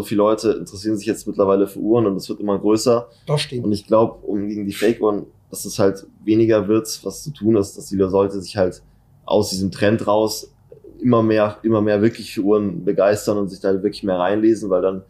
[0.00, 3.08] so viele Leute interessieren sich jetzt mittlerweile für Uhren und es wird immer größer.
[3.26, 3.64] Das stimmt.
[3.64, 7.56] Und ich glaube, um gegen die Fake-Uhren, dass es halt weniger wird, was zu tun
[7.56, 8.82] ist, dass die Leute sich halt
[9.26, 10.52] aus diesem Trend raus
[11.00, 14.82] immer mehr, immer mehr wirklich für Uhren begeistern und sich da wirklich mehr reinlesen, weil
[14.82, 15.02] dann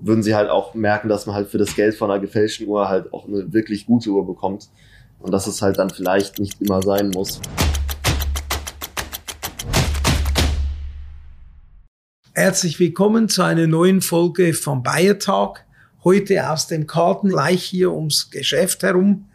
[0.00, 2.88] würden sie halt auch merken, dass man halt für das Geld von einer gefälschten Uhr
[2.88, 4.68] halt auch eine wirklich gute Uhr bekommt.
[5.18, 7.40] Und dass es halt dann vielleicht nicht immer sein muss.
[12.36, 15.60] Herzlich willkommen zu einer neuen Folge vom Bayer Talk.
[16.02, 19.26] Heute aus dem Karten gleich hier ums Geschäft herum.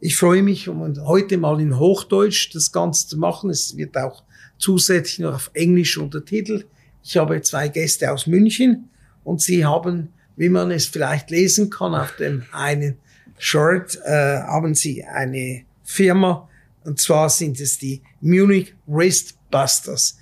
[0.00, 3.50] Ich freue mich, um heute mal in Hochdeutsch das Ganze zu machen.
[3.50, 4.24] Es wird auch
[4.58, 6.66] zusätzlich noch auf Englisch untertitelt.
[7.04, 8.90] Ich habe zwei Gäste aus München
[9.22, 12.98] und sie haben, wie man es vielleicht lesen kann, auf dem einen
[13.38, 16.48] Shirt äh, haben sie eine Firma
[16.82, 20.18] und zwar sind es die Munich Wristbusters.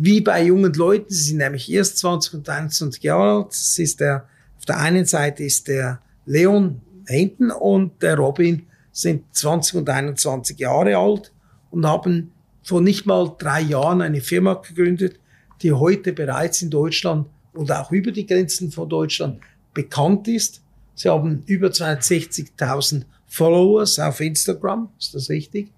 [0.00, 3.48] Wie bei jungen Leuten, sie sind nämlich erst 20 und 21 Jahre alt.
[3.48, 9.24] Das ist der, auf der einen Seite ist der Leon hinten und der Robin sind
[9.32, 11.32] 20 und 21 Jahre alt
[11.70, 12.30] und haben
[12.62, 15.18] vor nicht mal drei Jahren eine Firma gegründet,
[15.62, 19.40] die heute bereits in Deutschland und auch über die Grenzen von Deutschland
[19.74, 20.62] bekannt ist.
[20.94, 24.90] Sie haben über 260.000 Followers auf Instagram.
[24.98, 25.72] Ist das richtig?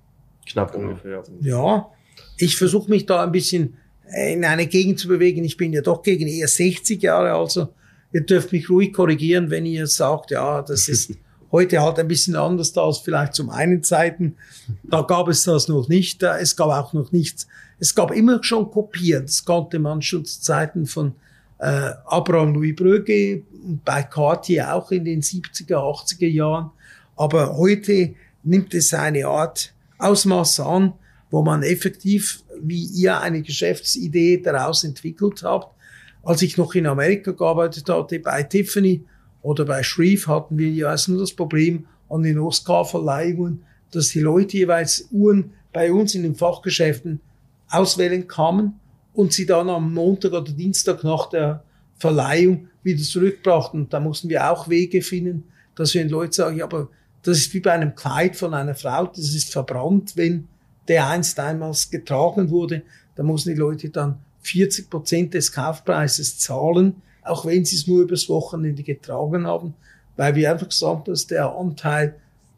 [0.47, 1.23] Knapp ungefähr.
[1.41, 1.89] Ja.
[2.37, 3.77] Ich versuche mich da ein bisschen
[4.15, 5.45] in eine Gegend zu bewegen.
[5.45, 7.69] Ich bin ja doch gegen eher 60 Jahre, also
[8.13, 11.13] ihr dürft mich ruhig korrigieren, wenn ihr sagt, ja, das ist
[11.53, 14.37] heute halt ein bisschen anders da als vielleicht zum einen Zeiten.
[14.85, 16.23] Da gab es das noch nicht.
[16.23, 17.47] Es gab auch noch nichts.
[17.79, 19.27] Es gab immer schon Kopieren.
[19.27, 21.15] Das kannte man schon zu Zeiten von
[21.59, 23.43] äh, Abraham Louis Brügge,
[23.85, 26.71] bei Cartier auch in den 70er, 80er Jahren.
[27.17, 30.95] Aber heute nimmt es eine Art Ausmaß an,
[31.31, 35.75] wo man effektiv, wie ihr eine Geschäftsidee daraus entwickelt habt.
[36.23, 39.05] Als ich noch in Amerika gearbeitet hatte, bei Tiffany
[39.43, 44.59] oder bei Shreve, hatten wir also nur das Problem an den Oscar-Verleihungen, dass die Leute
[44.59, 47.21] jeweils Uhren bei uns in den Fachgeschäften
[47.69, 48.81] auswählen kamen
[49.15, 51.63] und sie dann am Montag oder Dienstag nach der
[51.99, 53.89] Verleihung wieder zurückbrachten.
[53.89, 56.89] Da mussten wir auch Wege finden, dass wir den Leuten sagen, ja, aber
[57.23, 60.49] das ist wie bei einem Kleid von einer Frau, das ist verbrannt, wenn
[60.89, 62.83] der einst einmal getragen wurde.
[63.17, 68.03] Da mussten die Leute dann 40 Prozent des Kaufpreises zahlen, auch wenn sie es nur
[68.03, 69.75] übers Wochenende getragen haben,
[70.17, 72.17] weil wir einfach gesagt haben, dass der Anteil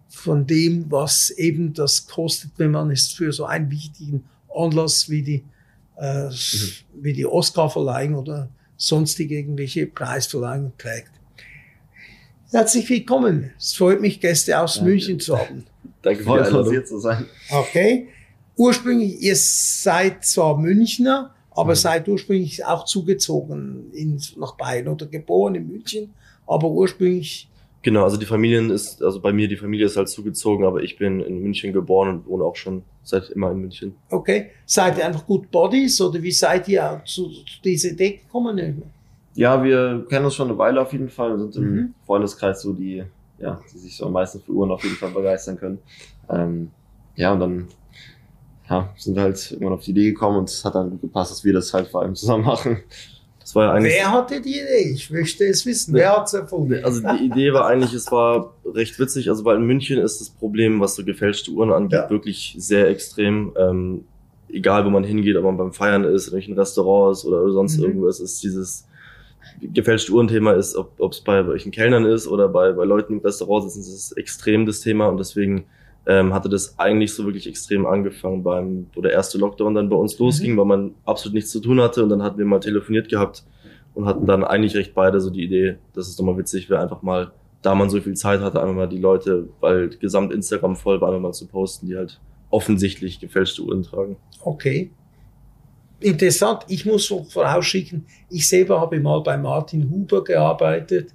[0.09, 5.23] von dem, was eben das kostet, wenn man es für so einen wichtigen Anlass wie
[5.23, 5.45] die,
[5.99, 6.33] äh, mhm.
[7.03, 11.11] wie die Oscar-Verleihung oder sonstige irgendwelche Preisverleihungen trägt.
[12.51, 13.51] Herzlich willkommen.
[13.59, 14.91] Es freut mich, Gäste aus Danke.
[14.91, 15.65] München zu haben.
[16.03, 16.85] Danke für die Einladung.
[16.85, 17.27] zu sein.
[17.51, 18.09] Okay.
[18.57, 21.77] Ursprünglich, ihr seid zwar Münchner, aber mhm.
[21.77, 26.13] seid ursprünglich auch zugezogen in, nach Bayern oder geboren in München,
[26.47, 27.49] aber ursprünglich
[27.83, 30.97] Genau, also die Familien ist, also bei mir, die Familie ist halt zugezogen, aber ich
[30.99, 33.97] bin in München geboren und wohne auch schon seit immer in München.
[34.09, 34.51] Okay.
[34.65, 38.83] Seid ihr einfach gut Bodies oder wie seid ihr zu, zu dieser Idee gekommen?
[39.35, 41.95] Ja, wir kennen uns schon eine Weile auf jeden Fall und sind im mhm.
[42.07, 43.03] Freundeskreis so die,
[43.43, 45.79] ja, die sich so am meisten für Uhren auf jeden Fall begeistern können.
[46.31, 46.71] Ähm,
[47.17, 47.69] ja, und dann
[48.71, 51.33] ja, sind wir halt irgendwann auf die Idee gekommen und es hat dann gut gepasst,
[51.33, 52.79] dass wir das halt vor allem zusammen machen.
[53.41, 54.93] Das war ja eigentlich Wer hatte die Idee?
[54.95, 55.95] Ich möchte es wissen.
[55.95, 56.85] Wer hat es erfunden?
[56.85, 59.29] Also die Idee war eigentlich, es war recht witzig.
[59.29, 62.11] Also weil in München ist das Problem, was so gefälschte Uhren angeht, ja.
[62.11, 63.53] wirklich sehr extrem.
[63.59, 64.05] Ähm,
[64.49, 67.85] egal, wo man hingeht, ob man beim Feiern ist, in welchen Restaurants oder sonst mhm.
[67.85, 68.87] irgendwo ist, ist dieses
[69.61, 73.71] gefälschte Uhrenthema ist, ob es bei welchen Kellnern ist oder bei, bei Leuten im Restaurant
[73.71, 75.65] sitzen, ist es extrem das Thema und deswegen
[76.07, 79.97] ähm, hatte das eigentlich so wirklich extrem angefangen beim, wo der erste Lockdown dann bei
[79.97, 80.57] uns losging, mhm.
[80.59, 83.45] weil man absolut nichts zu tun hatte und dann hatten wir mal telefoniert gehabt
[83.95, 86.81] und hatten dann eigentlich recht beide so die Idee, dass es doch mal witzig wäre,
[86.81, 90.77] einfach mal, da man so viel Zeit hatte, einfach mal die Leute, weil gesamt Instagram
[90.77, 92.21] voll war, einfach mal zu posten, die halt
[92.51, 94.17] offensichtlich gefälschte Uhren tragen.
[94.43, 94.91] Okay.
[96.03, 96.65] Interessant.
[96.69, 101.13] Ich muss vorausschicken, ich selber habe mal bei Martin Huber gearbeitet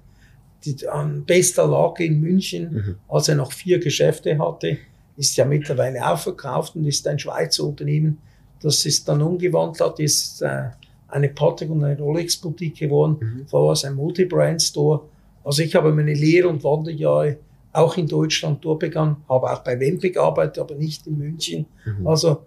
[0.64, 2.94] die, an bester Lage in München, mhm.
[3.08, 4.78] als er noch vier Geschäfte hatte,
[5.16, 8.18] ist ja mittlerweile aufverkauft und ist ein Schweizer Unternehmen,
[8.60, 10.70] das ist dann umgewandelt hat, ist äh,
[11.08, 13.46] eine Patek und eine Rolex Boutique geworden, mhm.
[13.46, 15.02] vorher ein Multi-Brand Store.
[15.44, 17.38] Also ich habe meine Lehr- und Wanderjahre
[17.72, 21.66] auch in Deutschland durchbegangen, habe auch bei Wempe gearbeitet, aber nicht in München.
[21.84, 22.06] Mhm.
[22.06, 22.42] Also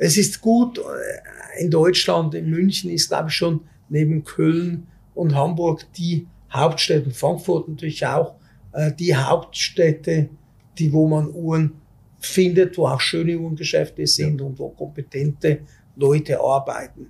[0.00, 5.34] es ist gut, äh, in Deutschland, in München ist glaube ich schon neben Köln und
[5.34, 8.34] Hamburg die Hauptstädten, Frankfurt natürlich auch,
[8.72, 10.30] äh, die Hauptstädte,
[10.78, 11.72] die, wo man Uhren
[12.18, 14.46] findet, wo auch schöne Uhrengeschäfte sind ja.
[14.46, 15.60] und wo kompetente
[15.96, 17.06] Leute arbeiten.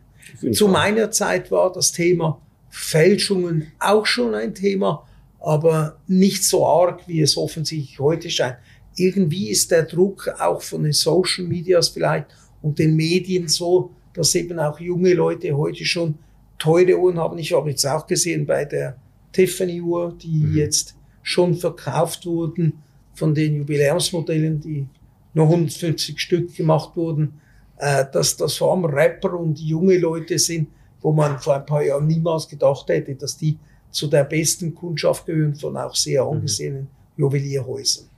[0.53, 2.41] Zu meiner Zeit war das Thema
[2.71, 5.07] Fälschungen auch schon ein Thema,
[5.39, 8.57] aber nicht so arg, wie es offensichtlich heute scheint.
[8.97, 12.27] Irgendwie ist der Druck auch von den Social Medias vielleicht
[12.63, 16.17] und den Medien so, dass eben auch junge Leute heute schon
[16.59, 17.39] teure Uhren haben.
[17.39, 18.97] Ich habe jetzt auch gesehen bei der
[19.33, 20.57] Tiffany Uhr, die mhm.
[20.57, 22.83] jetzt schon verkauft wurden
[23.15, 24.87] von den Jubiläumsmodellen, die
[25.35, 27.41] nur 150 Stück gemacht wurden,
[27.79, 30.69] äh, dass das vor allem Rapper und junge Leute sind,
[31.01, 33.59] wo man vor ein paar Jahren niemals gedacht hätte, dass die
[33.91, 36.31] zu der besten Kundschaft gehören von auch sehr mhm.
[36.33, 38.10] angesehenen Juwelierhäusern.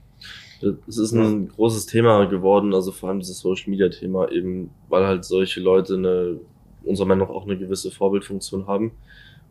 [0.87, 5.05] Es ist ein großes Thema geworden, also vor allem dieses Social Media Thema, eben weil
[5.05, 6.39] halt solche Leute eine,
[6.83, 8.91] unserer Meinung nach auch eine gewisse Vorbildfunktion haben.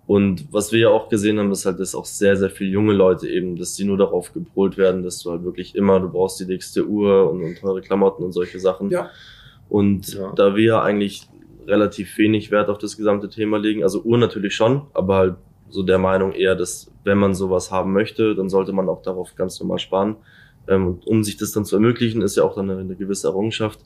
[0.07, 2.93] Und was wir ja auch gesehen haben, ist halt, dass auch sehr, sehr viele junge
[2.93, 6.41] Leute eben, dass die nur darauf gepolt werden, dass du halt wirklich immer, du brauchst
[6.41, 8.91] die dickste Uhr und, und teure Klamotten und solche Sachen.
[8.91, 9.11] Ja.
[9.69, 10.33] Und ja.
[10.35, 11.29] da wir eigentlich
[11.67, 15.35] relativ wenig Wert auf das gesamte Thema legen, also Uhr natürlich schon, aber halt
[15.71, 19.35] so der Meinung eher, dass wenn man sowas haben möchte, dann sollte man auch darauf
[19.37, 20.17] ganz normal sparen.
[20.69, 23.81] Ähm, um sich das dann zu ermöglichen, ist ja auch dann eine, eine gewisse Errungenschaft.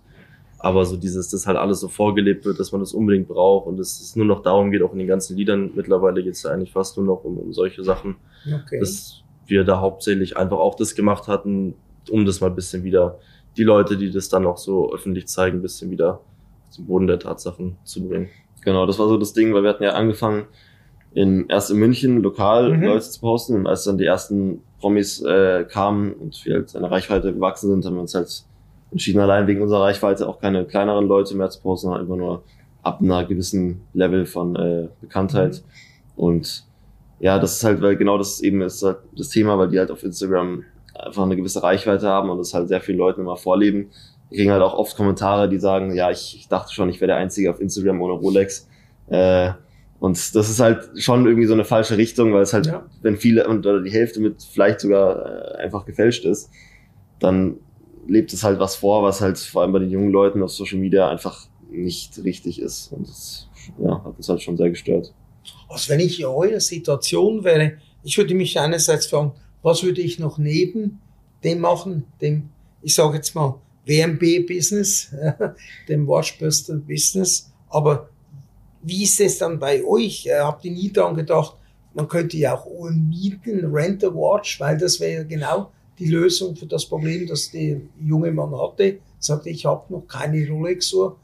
[0.58, 3.78] Aber so dieses, das halt alles so vorgelebt wird, dass man das unbedingt braucht und
[3.78, 6.73] es nur noch darum geht, auch in den ganzen Liedern, mittlerweile geht es ja eigentlich
[6.73, 8.81] fast nur noch um, um solche Sachen, okay.
[8.81, 11.75] dass wir da hauptsächlich einfach auch das gemacht hatten,
[12.11, 13.19] um das mal ein bisschen wieder,
[13.56, 16.20] die Leute, die das dann auch so öffentlich zeigen, ein bisschen wieder
[16.70, 18.29] zum Boden der Tatsachen zu bringen.
[18.62, 20.46] Genau, das war so das Ding, weil wir hatten ja angefangen,
[21.14, 22.82] in, erst in München lokal mhm.
[22.82, 26.88] Leute zu posten und als dann die ersten Promis äh, kamen und wir halt seine
[26.88, 28.44] Reichweite gewachsen sind, haben wir uns halt
[28.92, 32.44] entschieden, allein wegen unserer Reichweite auch keine kleineren Leute mehr zu posten, sondern immer nur
[32.84, 35.54] ab einer gewissen Level von äh, Bekanntheit.
[35.54, 36.22] Mhm.
[36.22, 36.64] Und
[37.18, 39.90] ja, das ist halt, weil genau das eben ist halt das Thema, weil die halt
[39.90, 40.62] auf Instagram
[40.94, 43.90] einfach eine gewisse Reichweite haben und das halt sehr viele Leute immer vorleben.
[44.30, 47.08] Wir kriegen halt auch oft Kommentare, die sagen, ja, ich, ich dachte schon, ich wäre
[47.08, 48.68] der Einzige auf Instagram ohne Rolex.
[49.08, 49.50] Äh,
[49.98, 52.87] und das ist halt schon irgendwie so eine falsche Richtung, weil es halt, ja.
[53.02, 56.50] wenn viele und oder die Hälfte mit vielleicht sogar äh, einfach gefälscht ist,
[57.19, 57.56] dann
[58.06, 60.78] lebt es halt was vor, was halt vor allem bei den jungen Leuten auf Social
[60.78, 62.93] Media einfach nicht richtig ist.
[62.93, 63.48] Und das
[63.82, 65.12] ja, hat uns halt schon sehr gestört.
[65.69, 69.32] Also wenn ich in eurer Situation wäre, ich würde mich einerseits fragen,
[69.62, 71.00] was würde ich noch neben
[71.43, 72.50] dem machen, dem,
[72.82, 75.14] ich sage jetzt mal, WMB-Business,
[75.88, 78.10] dem Watchbuster-Business, aber
[78.86, 80.26] wie ist es dann bei euch?
[80.26, 81.56] Äh, habt ihr nie daran gedacht,
[81.94, 86.08] man könnte ja auch Uhren mieten, Rent a Watch, weil das wäre ja genau die
[86.08, 88.98] Lösung für das Problem, das der junge Mann hatte.
[89.18, 91.16] Sagte, ich habe noch keine Rolex-Uhr.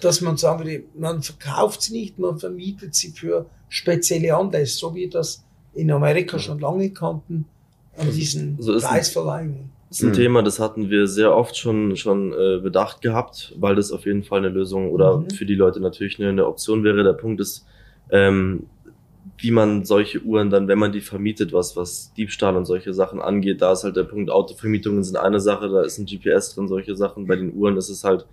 [0.00, 4.94] Dass man sagen würde, man verkauft sie nicht, man vermietet sie für spezielle Anlässe, so
[4.94, 5.44] wie das
[5.74, 7.46] in Amerika schon lange kannten,
[7.96, 9.70] an diesen so Preisverleihungen.
[9.88, 10.14] Das ist ein mhm.
[10.14, 14.24] Thema, das hatten wir sehr oft schon, schon äh, bedacht gehabt, weil das auf jeden
[14.24, 15.30] Fall eine Lösung oder mhm.
[15.30, 17.04] für die Leute natürlich eine, eine Option wäre.
[17.04, 17.66] Der Punkt ist,
[18.10, 18.66] ähm,
[19.38, 23.20] wie man solche Uhren dann, wenn man die vermietet, was, was Diebstahl und solche Sachen
[23.20, 26.68] angeht, da ist halt der Punkt, Autovermietungen sind eine Sache, da ist ein GPS drin,
[26.68, 27.26] solche Sachen.
[27.26, 28.26] Bei den Uhren ist es halt,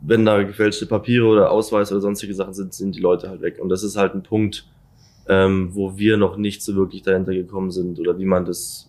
[0.00, 3.58] wenn da gefälschte Papiere oder Ausweis oder sonstige Sachen sind, sind die Leute halt weg.
[3.60, 4.66] Und das ist halt ein Punkt,
[5.28, 8.87] ähm, wo wir noch nicht so wirklich dahinter gekommen sind oder wie man das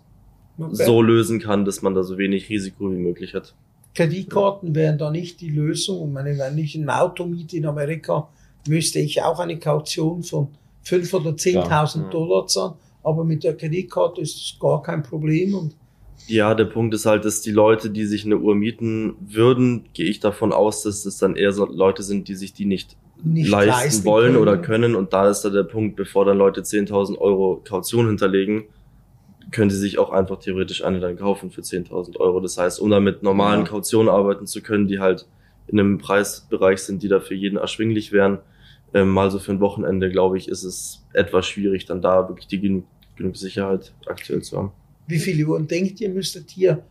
[0.60, 0.86] okay.
[0.86, 3.54] so lösen kann, dass man da so wenig Risiko wie möglich hat.
[3.96, 6.08] Kreditkarten wären da nicht die Lösung.
[6.08, 8.30] Ich meine, wenn ich ein Auto miete in Amerika,
[8.68, 10.50] müsste ich auch eine Kaution von
[10.86, 12.74] 5.000 oder 10.000 ja, Dollar zahlen.
[13.04, 15.56] Aber mit der Kreditkarte ist es gar kein Problem.
[15.56, 15.76] Und
[16.28, 20.10] ja, der Punkt ist halt, dass die Leute, die sich eine Uhr mieten würden, gehe
[20.10, 23.50] ich davon aus, dass das dann eher so Leute sind, die sich die nicht, nicht
[23.50, 24.42] leisten, leisten, wollen können.
[24.42, 24.96] oder können.
[24.96, 28.66] Und da ist da der Punkt, bevor dann Leute 10.000 Euro Kaution hinterlegen,
[29.52, 32.40] können sie sich auch einfach theoretisch eine dann kaufen für 10.000 Euro.
[32.40, 33.68] Das heißt, um damit normalen ja.
[33.68, 35.26] Kautionen arbeiten zu können, die halt
[35.68, 38.40] in einem Preisbereich sind, die da für jeden erschwinglich wären,
[38.94, 42.48] ähm, mal so für ein Wochenende, glaube ich, ist es etwas schwierig, dann da wirklich
[42.48, 44.72] die genug, genug Sicherheit aktuell zu haben.
[45.08, 46.84] Wie viele Uhren denkt ihr, müsstet ihr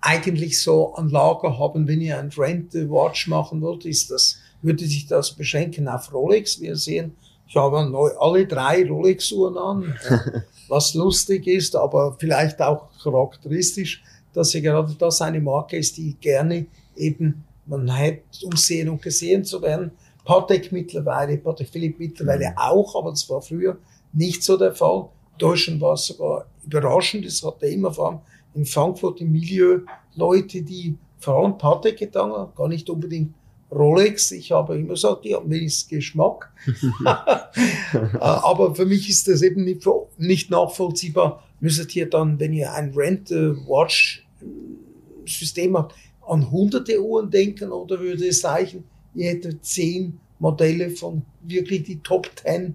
[0.00, 3.84] eigentlich so an Lager haben, wenn ihr ein Rent-Watch machen wollt?
[3.84, 6.60] Ist das, würde sich das beschränken auf Rolex?
[6.60, 7.12] Wir sehen,
[7.48, 9.94] ich habe alle drei Rolex-Uhren an.
[10.72, 14.02] was lustig ist, aber vielleicht auch charakteristisch,
[14.32, 16.64] dass sie gerade das eine Marke ist, die gerne
[16.96, 19.90] eben, man hat, um sehen und gesehen zu werden.
[20.24, 22.56] Patek mittlerweile, Patek Philipp mittlerweile mhm.
[22.56, 23.76] auch, aber das war früher
[24.14, 25.10] nicht so der Fall.
[25.36, 27.26] Deutschland war es sogar überraschend.
[27.26, 28.20] Es hatte immer vor allem
[28.54, 29.80] in Frankfurt im Milieu
[30.14, 33.34] Leute, die vor allem Patek getan haben, gar nicht unbedingt
[33.72, 34.32] Rolex.
[34.32, 36.52] Ich habe immer gesagt, die haben wenigstens Geschmack.
[37.92, 39.86] Äh, aber für mich ist das eben nicht,
[40.16, 41.42] nicht nachvollziehbar.
[41.60, 45.94] Müsstet ihr dann, wenn ihr ein Rent-Watch-System habt,
[46.26, 52.00] an hunderte Uhren denken oder würde es reichen, ihr hättet zehn Modelle von wirklich die
[52.00, 52.74] Top 10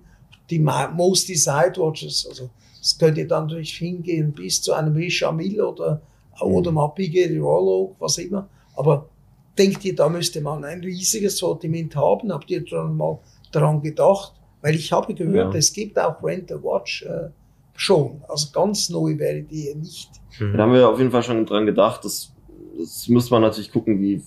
[0.49, 2.49] die Most Desired Watches, also
[2.81, 6.01] es könnte dann natürlich hingehen bis zu einem Richard Mill oder,
[6.41, 6.47] mhm.
[6.47, 8.47] oder mal Piguet Rollo, was immer.
[8.75, 9.09] Aber
[9.57, 12.31] denkt ihr, da müsste man ein riesiges Sortiment haben?
[12.31, 13.19] Habt ihr dann mal
[13.51, 14.33] daran gedacht?
[14.61, 15.59] Weil ich habe gehört, ja.
[15.59, 17.29] es gibt auch Rent a Watch äh,
[17.75, 18.21] schon.
[18.27, 20.09] Also ganz neu wäre die nicht.
[20.39, 20.53] Mhm.
[20.53, 22.03] Da haben wir auf jeden Fall schon dran gedacht.
[22.03, 22.33] Das,
[22.77, 24.21] das müsste man natürlich gucken, wie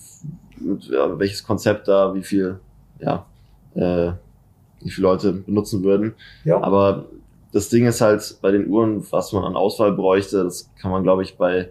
[0.59, 2.59] mit, ja, welches Konzept da, wie viel,
[2.99, 3.25] ja,
[3.75, 4.11] äh,
[4.81, 6.13] wie viele Leute benutzen würden.
[6.43, 6.61] Ja.
[6.61, 7.05] Aber
[7.51, 11.03] das Ding ist halt bei den Uhren, was man an Auswahl bräuchte, das kann man,
[11.03, 11.69] glaube ich, bei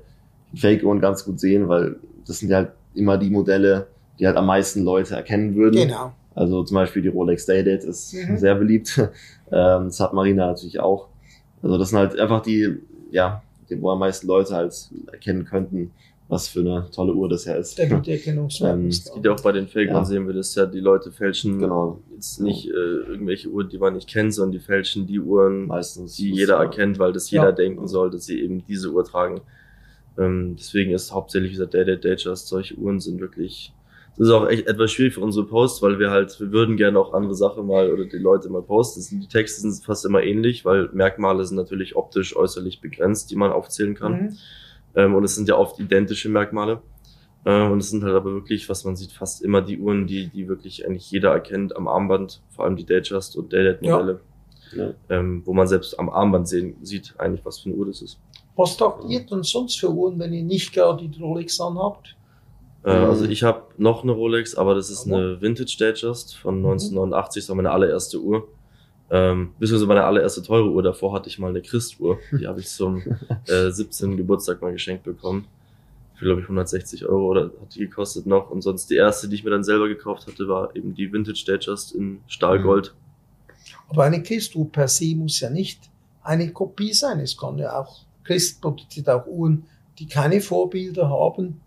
[0.55, 3.89] Fake-Uhren ganz gut sehen, weil das sind ja halt immer die Modelle,
[4.19, 5.77] die halt am meisten Leute erkennen würden.
[5.77, 6.13] Genau.
[6.35, 8.37] Also zum Beispiel die Rolex Daydate ist mhm.
[8.37, 8.99] sehr beliebt.
[9.53, 11.09] ähm, das hat Marina natürlich auch.
[11.63, 12.77] Also das sind halt einfach die,
[13.11, 14.75] ja, die, wo am meisten Leute halt
[15.11, 15.91] erkennen könnten,
[16.29, 17.77] was für eine tolle Uhr das ja ist.
[17.77, 18.81] Der Wiedererkennungsmerkmal.
[18.81, 20.05] ähm, Es geht ja auch bei den Fake, ja.
[20.05, 22.01] sehen wir das ja, die Leute fälschen genau.
[22.15, 26.17] jetzt nicht äh, irgendwelche Uhren, die man nicht kennt, sondern die fälschen die Uhren, Meistens
[26.17, 27.53] die jeder erkennt, weil das jeder ja.
[27.53, 29.41] denken soll, dass sie eben diese Uhr tragen.
[30.19, 33.73] Ähm, deswegen ist hauptsächlich dieser Day Day Datejust, solche Uhren sind wirklich,
[34.17, 36.99] das ist auch echt etwas schwierig für unsere Posts, weil wir halt, wir würden gerne
[36.99, 39.21] auch andere Sachen mal oder die Leute mal posten.
[39.21, 43.53] Die Texte sind fast immer ähnlich, weil Merkmale sind natürlich optisch äußerlich begrenzt, die man
[43.53, 44.13] aufzählen kann.
[44.13, 44.37] Mhm.
[44.97, 46.83] Ähm, und es sind ja oft identische Merkmale.
[47.45, 50.29] Äh, und es sind halt aber wirklich, was man sieht, fast immer die Uhren, die,
[50.29, 54.21] die wirklich eigentlich jeder erkennt am Armband, vor allem die Datejust und Daydate-Modelle.
[54.77, 54.95] Ja.
[55.09, 58.21] Ähm, wo man selbst am Armband sehen, sieht eigentlich, was für eine Uhr das ist.
[58.61, 62.15] Was tragt ihr denn sonst für Uhren, wenn ihr nicht gerade die Rolex anhabt?
[62.85, 67.43] Äh, also ich habe noch eine Rolex, aber das ist eine Vintage Datejust von 1989,
[67.43, 68.49] das war meine allererste Uhr.
[69.11, 70.83] Ähm, beziehungsweise meine allererste teure Uhr.
[70.83, 72.19] Davor hatte ich mal eine Christuhr.
[72.39, 73.03] Die habe ich zum
[73.47, 74.19] äh, 17.
[74.19, 75.47] Geburtstag mal geschenkt bekommen.
[76.17, 78.51] Für, glaube ich, 160 Euro oder hat die gekostet noch.
[78.51, 81.45] Und sonst die erste, die ich mir dann selber gekauft hatte, war eben die Vintage
[81.47, 82.95] Datejust in Stahlgold.
[83.89, 85.81] Aber eine Christuhr per se muss ja nicht
[86.23, 87.21] eine Kopie sein.
[87.21, 89.65] Es kann ja auch, Christ produziert auch Uhren,
[89.99, 91.61] die keine Vorbilder haben.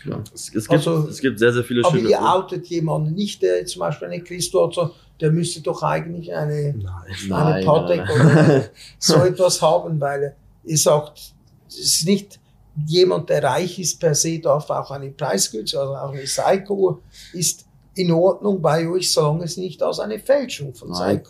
[0.00, 0.24] Klar.
[0.34, 3.42] Es, es, gibt, also, es gibt sehr, sehr viele schöne Aber ihr outet jemanden nicht,
[3.42, 8.64] der zum Beispiel eine Christuhr hat, der müsste doch eigentlich eine, nein, eine Patek oder
[8.98, 11.34] so etwas haben, weil ihr sagt,
[11.68, 12.40] es ist nicht
[12.86, 17.02] jemand, der reich ist per se, darf auch eine Preisgüte, also auch eine Psycho
[17.34, 21.22] ist in Ordnung bei euch, solange es nicht als eine Fälschung von Nein.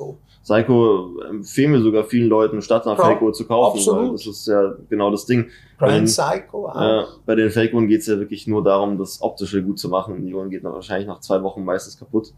[0.45, 1.15] Psycho.
[1.15, 4.03] Psycho empfehlen wir sogar vielen Leuten, statt nach ja, Fake zu kaufen, absolut.
[4.03, 5.47] weil das ist ja genau das Ding.
[5.79, 6.75] Grand Psycho auch.
[6.81, 9.89] Ja, bei den Fake Uhren geht es ja wirklich nur darum, das Optische gut zu
[9.89, 10.25] machen.
[10.25, 12.33] Die Uhren geht dann wahrscheinlich nach zwei Wochen meistens kaputt.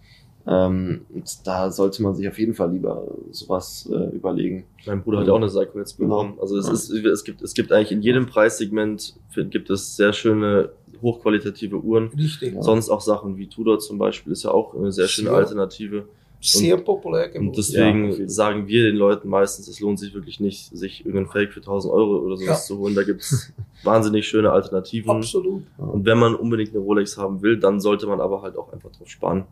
[0.49, 1.01] Ähm,
[1.45, 4.65] da sollte man sich auf jeden Fall lieber sowas äh, überlegen.
[4.87, 6.33] Mein Bruder hat ja auch eine Seiko jetzt bekommen.
[6.33, 6.43] Genau.
[6.43, 6.73] Also es, ja.
[6.73, 10.71] ist, es gibt, es gibt eigentlich in jedem Preissegment gibt es sehr schöne
[11.03, 12.11] hochqualitative Uhren.
[12.17, 12.55] Richtig.
[12.55, 12.63] Ja.
[12.63, 16.05] Sonst auch Sachen wie Tudor zum Beispiel ist ja auch eine sehr schöne sehr, Alternative.
[16.41, 17.49] Sehr und, populär geworden.
[17.49, 21.31] Und deswegen ja, sagen wir den Leuten meistens, es lohnt sich wirklich nicht, sich irgendein
[21.31, 22.95] Fake für 1000 Euro oder sowas zu holen.
[22.95, 23.53] Da gibt's
[23.83, 25.11] wahnsinnig schöne Alternativen.
[25.11, 25.65] Absolut.
[25.79, 28.91] Und wenn man unbedingt eine Rolex haben will, dann sollte man aber halt auch einfach
[28.93, 29.45] drauf sparen.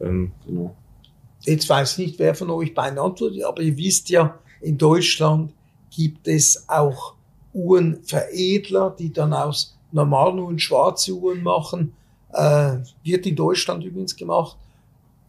[0.00, 0.76] Ähm, genau.
[1.42, 5.52] Jetzt weiß ich nicht, wer von euch beiden antwortet, aber ihr wisst ja, in Deutschland
[5.90, 7.14] gibt es auch
[7.54, 11.94] Uhrenveredler, die dann aus normalen Uhren schwarze Uhren machen.
[12.32, 14.56] Äh, wird in Deutschland übrigens gemacht.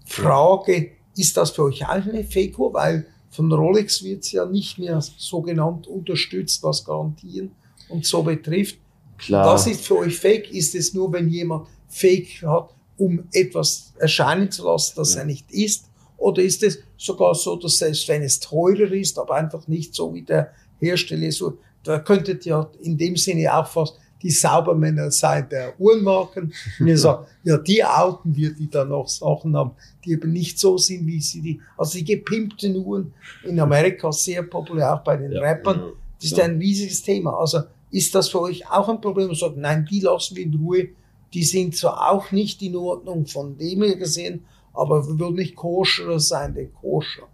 [0.10, 2.74] Frage, ist das für euch auch eine Fake-Uhr?
[2.74, 7.52] Weil von Rolex wird es ja nicht mehr so genannt unterstützt, was Garantien
[7.90, 8.78] und so betrifft.
[9.18, 9.46] Klar.
[9.46, 10.52] Was ist für euch Fake?
[10.52, 15.22] Ist es nur, wenn jemand Fake hat, um etwas erscheinen zu lassen, das ja.
[15.22, 15.86] er nicht ist?
[16.18, 20.14] Oder ist es sogar so, dass selbst wenn es teurer ist, aber einfach nicht so
[20.14, 25.48] wie der Hersteller so, da könntet ihr in dem Sinne auch fast die Saubermänner sein
[25.50, 26.54] der Uhrenmarken.
[26.80, 29.72] Und ihr sagt, ja, die outen wir, die da noch Sachen haben,
[30.04, 34.44] die eben nicht so sind, wie sie die, also die gepimpten Uhren in Amerika sehr
[34.44, 35.94] populär, auch bei den ja, Rappern.
[36.22, 37.38] Das ist ein riesiges Thema.
[37.40, 37.62] Also
[37.92, 39.30] ist das für euch auch ein Problem?
[39.30, 40.90] Und sagt, nein, die lassen wir in Ruhe,
[41.34, 45.56] die sind zwar auch nicht in Ordnung von dem her gesehen, aber wir würden nicht
[45.56, 47.28] koscher sein, denn koscher.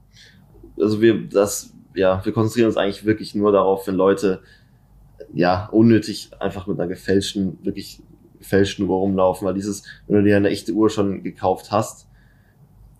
[0.80, 4.42] Also wir, das, ja, wir konzentrieren uns eigentlich wirklich nur darauf, wenn Leute,
[5.36, 8.01] ja, unnötig einfach mit einer gefälschten, wirklich
[8.39, 12.08] gefälschten Uhr rumlaufen, weil dieses, wenn du dir eine echte Uhr schon gekauft hast,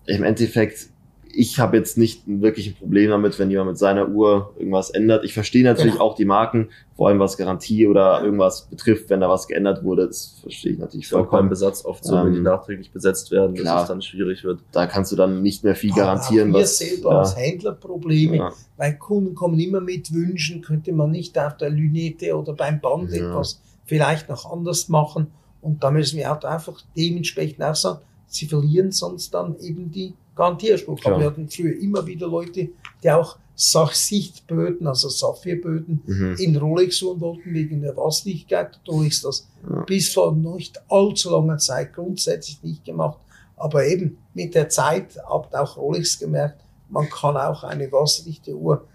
[0.04, 0.90] im Endeffekt
[1.36, 5.24] ich habe jetzt nicht wirklich ein Problem damit, wenn jemand mit seiner Uhr irgendwas ändert.
[5.24, 6.04] Ich verstehe natürlich genau.
[6.04, 10.06] auch die Marken, vor allem was Garantie oder irgendwas betrifft, wenn da was geändert wurde.
[10.06, 11.28] Das verstehe ich natürlich vollkommen.
[11.28, 13.88] Auch beim Besatz oft so, ähm, wenn die ähm, nachträglich besetzt werden, klar, dass es
[13.88, 14.60] dann schwierig wird.
[14.72, 16.52] Da kannst du dann nicht mehr viel garantieren.
[16.52, 17.18] wir was, selber ja.
[17.18, 18.52] als Händler Probleme, ja.
[18.78, 23.10] weil Kunden kommen immer mit Wünschen, könnte man nicht auf der Lünette oder beim Band
[23.12, 23.28] ja.
[23.28, 25.28] etwas vielleicht noch anders machen.
[25.60, 30.14] Und da müssen wir auch einfach dementsprechend auch sagen, sie verlieren sonst dann eben die
[30.34, 31.00] Garantierspruch.
[31.04, 32.68] Aber wir hatten früher immer wieder Leute,
[33.02, 36.36] die auch Sachsichtböden, also Saphirböden, mhm.
[36.38, 38.78] in Rolex-Uhren wollten wegen der Wasserlichkeit.
[38.86, 39.82] Rolex das ja.
[39.82, 43.18] bis vor nicht allzu langer Zeit grundsätzlich nicht gemacht.
[43.56, 48.86] Aber eben mit der Zeit habt auch Rolex gemerkt, man kann auch eine wasserdichte Uhr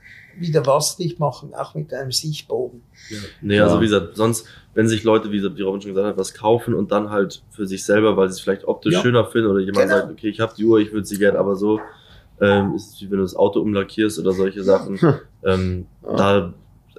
[0.41, 2.81] wieder wasserdicht machen, auch mit einem Sichtbogen.
[3.09, 3.17] Ja.
[3.41, 6.73] Nee, also wie gesagt, sonst, wenn sich Leute, wie, Robin schon gesagt hat, was kaufen
[6.73, 9.01] und dann halt für sich selber, weil sie es vielleicht optisch ja.
[9.01, 9.97] schöner finden oder jemand genau.
[9.97, 11.79] sagt, okay, ich habe die Uhr, ich würde sie gerne, aber so,
[12.39, 14.99] ähm, ist wie wenn du das Auto umlackierst oder solche Sachen.
[15.43, 16.15] ähm, ja.
[16.15, 16.53] Da,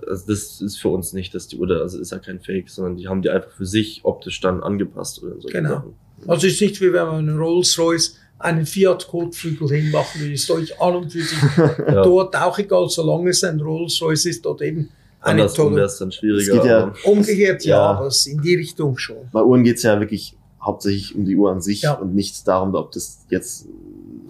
[0.06, 2.96] also das ist für uns nicht, dass die Uhr, also ist ja kein Fake, sondern
[2.96, 5.70] die haben die einfach für sich optisch dann angepasst oder solche genau.
[5.70, 5.94] Sachen.
[6.26, 10.80] Also ist nicht wie wenn man einen Rolls Royce einen Fiat-Kotflügel hinmachen will, ist euch
[10.80, 12.02] an und für sich ja.
[12.02, 15.88] dort auch egal, solange es ein Rolls Royce ist, dort eben eine Andersrum tolle.
[15.98, 16.52] dann schwieriger.
[16.54, 19.16] Es geht ja, umgekehrt ja, ja, aber in die Richtung schon.
[19.32, 21.94] Bei Uhren geht's ja wirklich hauptsächlich um die Uhr an sich ja.
[21.94, 23.68] und nicht darum, ob das jetzt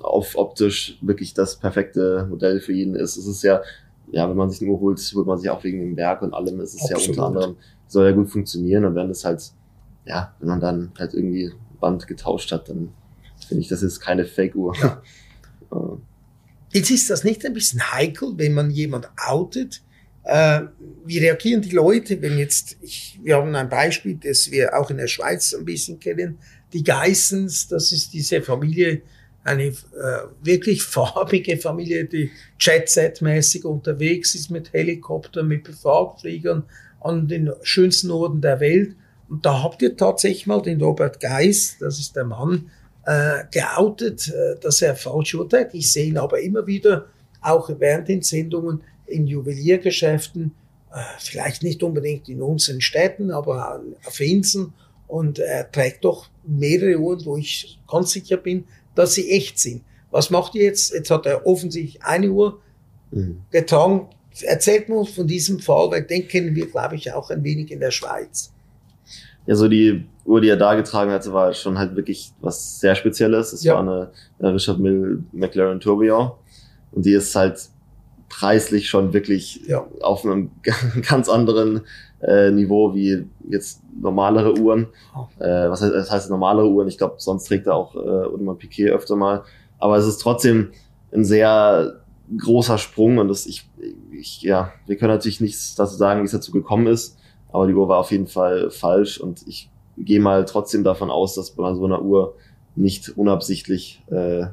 [0.00, 3.16] auf optisch wirklich das perfekte Modell für jeden ist.
[3.16, 3.62] Es ist ja,
[4.10, 6.34] ja, wenn man sich eine Uhr holt, holt man sich auch wegen dem Werk und
[6.34, 6.60] allem.
[6.60, 7.02] Es ist Absolut.
[7.02, 7.56] ja unter anderem,
[7.86, 9.42] soll ja gut funktionieren und wenn das halt,
[10.04, 12.90] ja, wenn man dann halt irgendwie Band getauscht hat, dann
[13.52, 14.74] finde ich, das ist keine Fake-Uhr.
[14.80, 15.02] Ja.
[16.72, 19.82] Jetzt ist das nicht ein bisschen heikel, wenn man jemand outet?
[20.24, 20.62] Äh,
[21.04, 24.96] wie reagieren die Leute, wenn jetzt, ich, wir haben ein Beispiel, das wir auch in
[24.96, 26.38] der Schweiz ein bisschen kennen,
[26.72, 29.02] die Geissens, das ist diese Familie,
[29.44, 29.74] eine äh,
[30.42, 36.62] wirklich farbige Familie, die Jet-Set-mäßig unterwegs ist mit Helikoptern, mit Privatfliegern
[37.00, 38.94] an den schönsten Orten der Welt.
[39.28, 42.70] Und da habt ihr tatsächlich mal den Robert Geis, das ist der Mann,
[43.04, 45.70] äh, geoutet, äh, dass er falsch urteilt.
[45.74, 47.06] Ich sehe ihn aber immer wieder,
[47.40, 50.52] auch während den Sendungen, in Juweliergeschäften,
[50.92, 54.72] äh, vielleicht nicht unbedingt in unseren Städten, aber auf Inseln.
[55.06, 59.82] Und er trägt doch mehrere Uhren, wo ich ganz sicher bin, dass sie echt sind.
[60.10, 60.92] Was macht ihr jetzt?
[60.92, 62.60] Jetzt hat er offensichtlich eine Uhr
[63.10, 63.42] mhm.
[63.50, 64.08] getragen.
[64.42, 67.80] Erzählt mir von diesem Fall, weil den kennen wir, glaube ich, auch ein wenig in
[67.80, 68.52] der Schweiz.
[69.46, 72.94] Ja, so die Uhr, die er da getragen hatte, war schon halt wirklich was sehr
[72.94, 73.52] Spezielles.
[73.52, 73.74] Es ja.
[73.74, 76.32] war eine, eine Richard Mill McLaren Tourbillon.
[76.92, 77.68] Und die ist halt
[78.28, 79.84] preislich schon wirklich ja.
[80.00, 80.50] auf einem
[81.08, 81.82] ganz anderen
[82.20, 84.86] äh, Niveau wie jetzt normalere Uhren.
[85.14, 85.42] Oh.
[85.42, 86.88] Äh, was heißt, das heißt normalere Uhren?
[86.88, 89.42] Ich glaube, sonst trägt er auch äh, Audemars Piquet öfter mal.
[89.78, 90.70] Aber es ist trotzdem
[91.12, 92.00] ein sehr
[92.38, 93.68] großer Sprung und das, ich,
[94.12, 97.18] ich, ja, wir können natürlich nichts dazu sagen, wie es dazu gekommen ist,
[97.52, 99.70] aber die Uhr war auf jeden Fall falsch und ich
[100.04, 102.36] gehe mal trotzdem davon aus, dass bei so einer Uhr
[102.74, 104.46] nicht unabsichtlich äh,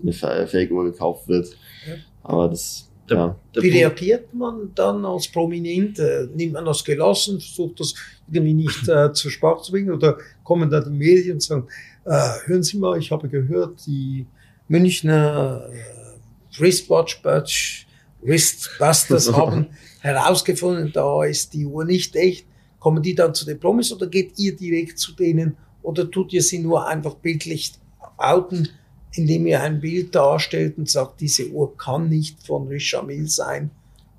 [0.00, 1.48] eine Fake-Uhr gekauft wird.
[1.86, 1.94] Ja.
[2.22, 3.36] Aber das der, ja.
[3.54, 5.98] Der Wie reagiert man dann als Prominent?
[5.98, 7.94] Äh, nimmt man das gelassen, versucht das
[8.30, 11.66] irgendwie nicht äh, zur Sprache zu bringen oder kommen da die Medien und sagen,
[12.04, 14.26] äh, hören Sie mal, ich habe gehört, die
[14.68, 17.86] Münchner äh, Wristwatch Badge
[18.22, 19.66] Wristbusters haben
[20.00, 22.46] herausgefunden, da ist die Uhr nicht echt.
[22.82, 26.42] Kommen die dann zu den Promis oder geht ihr direkt zu denen oder tut ihr
[26.42, 27.72] sie nur einfach bildlich
[28.16, 28.68] outen?
[29.14, 33.70] indem ihr ein Bild darstellt und sagt, diese Uhr kann nicht von Richard Mill sein,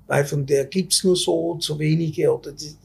[0.06, 2.76] weil von der gibt's nur so zu wenige oder die,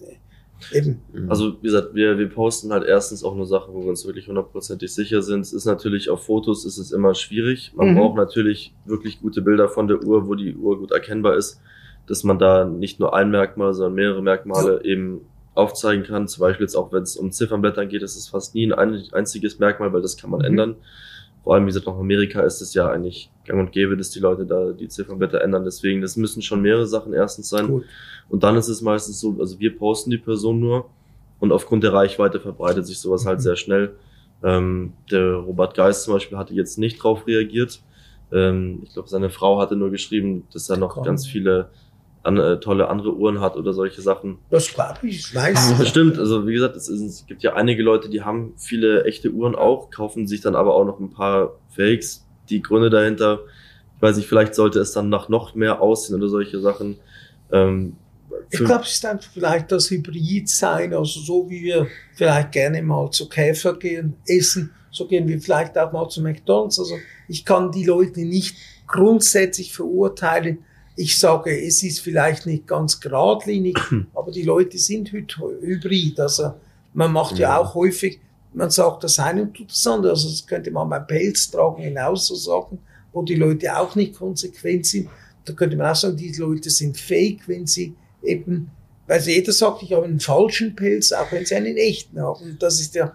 [0.73, 1.01] eben.
[1.13, 1.29] Mhm.
[1.29, 4.27] Also wie gesagt, wir, wir posten halt erstens auch nur Sachen, wo wir uns wirklich
[4.27, 5.41] hundertprozentig sicher sind.
[5.41, 7.73] Es ist natürlich auf Fotos ist es immer schwierig.
[7.75, 7.97] Man mhm.
[7.97, 11.61] braucht natürlich wirklich gute Bilder von der Uhr, wo die Uhr gut erkennbar ist,
[12.07, 15.21] dass man da nicht nur ein Merkmal, sondern mehrere Merkmale eben
[15.59, 16.27] aufzeigen kann.
[16.27, 19.59] Zum Beispiel jetzt auch, wenn es um Ziffernblättern geht, ist es fast nie ein einziges
[19.59, 20.45] Merkmal, weil das kann man mhm.
[20.45, 20.75] ändern
[21.43, 24.09] vor allem, wie gesagt, auch in Amerika ist es ja eigentlich gang und gäbe, dass
[24.11, 25.63] die Leute da die Ziffernblätter ändern.
[25.63, 27.69] Deswegen, das müssen schon mehrere Sachen erstens sein.
[27.69, 27.85] Cool.
[28.29, 30.89] Und dann ist es meistens so, also wir posten die Person nur
[31.39, 33.43] und aufgrund der Reichweite verbreitet sich sowas halt mhm.
[33.43, 33.95] sehr schnell.
[34.43, 37.81] Ähm, der Robert Geist zum Beispiel hatte jetzt nicht drauf reagiert.
[38.31, 41.03] Ähm, ich glaube, seine Frau hatte nur geschrieben, dass er noch Komm.
[41.03, 41.69] ganz viele
[42.23, 44.39] an, äh, tolle andere Uhren hat oder solche Sachen.
[44.49, 45.77] Das glaube ich, weiß.
[45.77, 49.05] Das stimmt, also wie gesagt, es, ist, es gibt ja einige Leute, die haben viele
[49.05, 52.25] echte Uhren auch, kaufen sich dann aber auch noch ein paar Fakes.
[52.49, 53.39] Die Gründe dahinter,
[53.95, 56.97] ich weiß nicht, vielleicht sollte es dann nach noch mehr aussehen oder solche Sachen.
[57.51, 57.95] Ähm,
[58.49, 62.81] ich glaube, es ist einfach vielleicht das Hybrid sein, also so wie wir vielleicht gerne
[62.81, 66.79] mal zu Käfer gehen, essen, so gehen wir vielleicht auch mal zu McDonalds.
[66.79, 66.95] Also
[67.27, 70.59] ich kann die Leute nicht grundsätzlich verurteilen,
[70.99, 73.79] ich sage, es ist vielleicht nicht ganz geradlinig,
[74.13, 76.19] aber die Leute sind hybrid.
[76.19, 76.55] Also
[76.93, 78.19] man macht ja, ja auch häufig,
[78.53, 80.11] man sagt das eine und tut das andere.
[80.11, 82.79] Also das könnte man beim Pelz tragen hinaus so sagen,
[83.13, 85.07] wo die Leute auch nicht konsequent sind.
[85.45, 88.69] Da könnte man auch sagen, die Leute sind fake, wenn sie eben,
[89.07, 92.43] weil jeder sagt, ich habe einen falschen Pelz, auch wenn sie einen echten haben.
[92.43, 93.13] Und das ist ja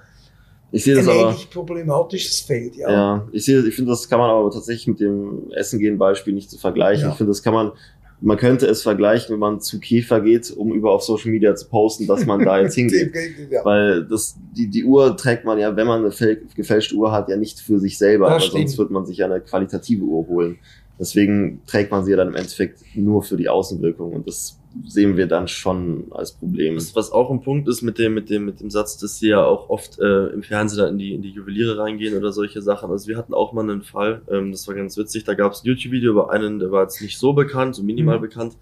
[0.74, 1.36] Ich sehe das ein aber.
[1.52, 2.90] problematisches Feld, ja.
[2.90, 6.34] Ja, ich sehe, ich finde, das kann man aber tatsächlich mit dem Essen gehen Beispiel
[6.34, 7.04] nicht zu vergleichen.
[7.04, 7.10] Ja.
[7.12, 7.72] Ich finde, das kann man,
[8.20, 11.68] man könnte es vergleichen, wenn man zu Käfer geht, um über auf Social Media zu
[11.68, 13.12] posten, dass man da jetzt hingeht.
[13.50, 13.64] ja.
[13.64, 17.28] Weil das, die, die Uhr trägt man ja, wenn man eine fäl- gefälschte Uhr hat,
[17.28, 18.68] ja nicht für sich selber, Das stimmt.
[18.68, 20.58] sonst wird man sich ja eine qualitative Uhr holen.
[20.98, 25.16] Deswegen trägt man sie ja dann im Endeffekt nur für die Außenwirkung und das sehen
[25.16, 26.76] wir dann schon als Problem.
[26.76, 29.28] Was, was auch ein Punkt ist mit dem, mit dem, mit dem Satz, dass sie
[29.28, 32.60] ja auch oft äh, im Fernsehen dann in die, in die Juweliere reingehen oder solche
[32.60, 32.90] Sachen.
[32.90, 35.62] Also wir hatten auch mal einen Fall, ähm, das war ganz witzig, da gab es
[35.62, 38.22] ein YouTube-Video über einen, der war jetzt nicht so bekannt, so minimal Mhm.
[38.22, 38.56] bekannt.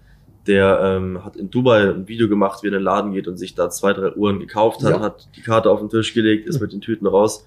[0.45, 3.37] Der ähm, hat in Dubai ein Video gemacht, wie er in den Laden geht und
[3.37, 4.99] sich da zwei, drei Uhren gekauft hat, Ja.
[4.99, 7.45] hat die Karte auf den Tisch gelegt, ist mit den Tüten raus.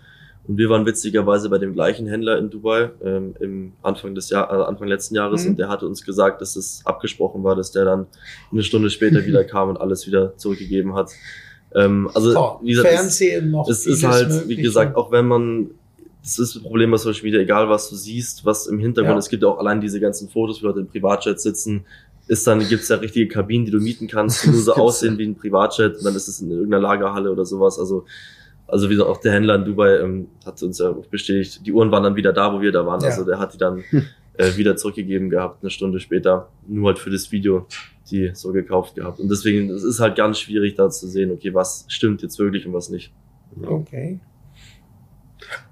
[0.48, 4.50] Und wir waren witzigerweise bei dem gleichen Händler in Dubai ähm, im Anfang des Jahr,
[4.50, 5.50] äh, Anfang letzten Jahres Mhm.
[5.50, 8.06] und der hatte uns gesagt, dass es abgesprochen war, dass der dann
[8.52, 11.11] eine Stunde später wieder kam und alles wieder zurückgegeben hat.
[11.74, 14.62] Ähm, also Klar, wie gesagt, es, Fernsehen macht es ist halt, wie möglich.
[14.62, 15.70] gesagt, auch wenn man
[16.22, 19.18] das ist das Problem bei Social Media, egal was du siehst, was im Hintergrund, Ja.
[19.18, 21.85] es gibt ja auch allein diese ganzen Fotos, wo Leute im Privatjet sitzen,
[22.26, 25.24] ist dann, gibt's ja richtige Kabinen, die du mieten kannst, die nur so aussehen wie
[25.26, 27.78] ein Privatjet und dann ist es in irgendeiner Lagerhalle oder sowas.
[27.78, 28.06] Also,
[28.68, 31.72] also wie gesagt, auch der Händler in Dubai ähm, hat uns ja auch bestätigt, die
[31.72, 33.00] Uhren waren dann wieder da, wo wir da waren.
[33.00, 33.09] Ja.
[33.09, 33.85] Also der hat die dann
[34.37, 37.66] äh, wieder zurückgegeben gehabt, eine Stunde später, nur halt für das Video,
[38.11, 39.20] die so gekauft gehabt.
[39.20, 42.66] Und deswegen, es ist halt ganz schwierig da zu sehen, okay, was stimmt jetzt wirklich
[42.66, 43.12] und was nicht.
[43.62, 44.20] Okay.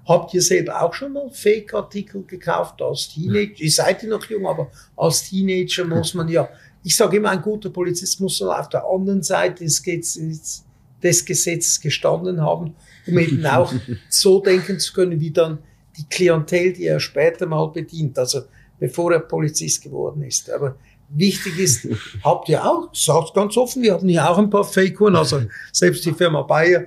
[0.07, 3.53] Habt ihr selber auch schon mal Fake-Artikel gekauft als Teenager?
[3.57, 6.47] Ihr seid ja noch jung, aber als Teenager muss man ja,
[6.83, 10.64] ich sage immer, ein guter Polizist muss auf der anderen Seite des, Gesetzes-
[11.05, 12.75] des Gesetzes gestanden haben,
[13.07, 13.71] um eben auch
[14.09, 15.59] so denken zu können, wie dann
[15.97, 18.41] die Klientel, die er später mal bedient, also
[18.79, 20.49] bevor er Polizist geworden ist.
[20.49, 20.75] Aber
[21.09, 21.87] wichtig ist,
[22.23, 26.03] habt ihr auch, sagt ganz offen, wir haben ja auch ein paar Fake-Uhren, also selbst
[26.05, 26.85] die Firma Bayer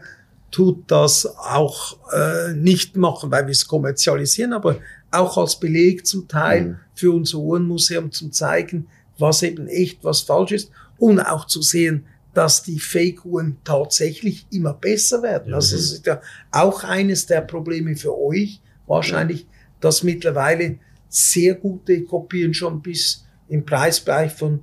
[0.51, 4.77] tut das auch äh, nicht machen, weil wir es kommerzialisieren, aber
[5.11, 6.77] auch als Beleg zum Teil Mhm.
[6.95, 12.07] für unser Uhrenmuseum zum zeigen, was eben echt, was falsch ist und auch zu sehen,
[12.39, 15.55] dass die Fake-Uhren tatsächlich immer besser werden.
[15.55, 16.21] Also das ist ja
[16.53, 19.49] auch eines der Probleme für euch wahrscheinlich,
[19.81, 24.61] dass mittlerweile sehr gute Kopien schon bis im Preisbereich von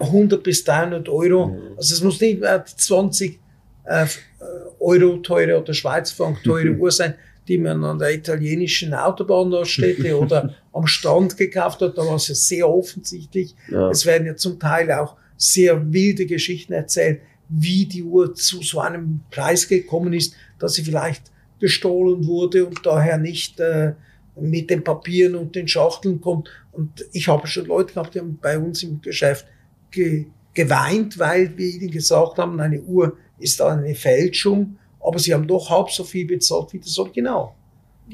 [0.00, 1.46] 100 bis 300 Euro.
[1.46, 1.76] Mhm.
[1.76, 3.38] Also es muss nicht mehr die 20
[3.84, 4.06] äh,
[4.80, 7.14] Euro teure oder Schweizerfranc teure Uhr sein,
[7.46, 11.96] die man an der italienischen Autobahnraststätte oder am Strand gekauft hat.
[11.96, 13.54] Da war es ja sehr offensichtlich.
[13.70, 13.90] Ja.
[13.90, 18.80] Es werden ja zum Teil auch sehr wilde Geschichten erzählt, wie die Uhr zu so
[18.80, 23.94] einem Preis gekommen ist, dass sie vielleicht gestohlen wurde und daher nicht äh,
[24.40, 26.48] mit den Papieren und den Schachteln kommt.
[26.72, 29.46] Und ich habe schon Leute gehabt, die haben bei uns im Geschäft
[29.90, 35.46] ge geweint, weil wir ihnen gesagt haben, eine Uhr ist eine Fälschung, aber sie haben
[35.46, 37.52] doch halb so viel bezahlt wie das Original.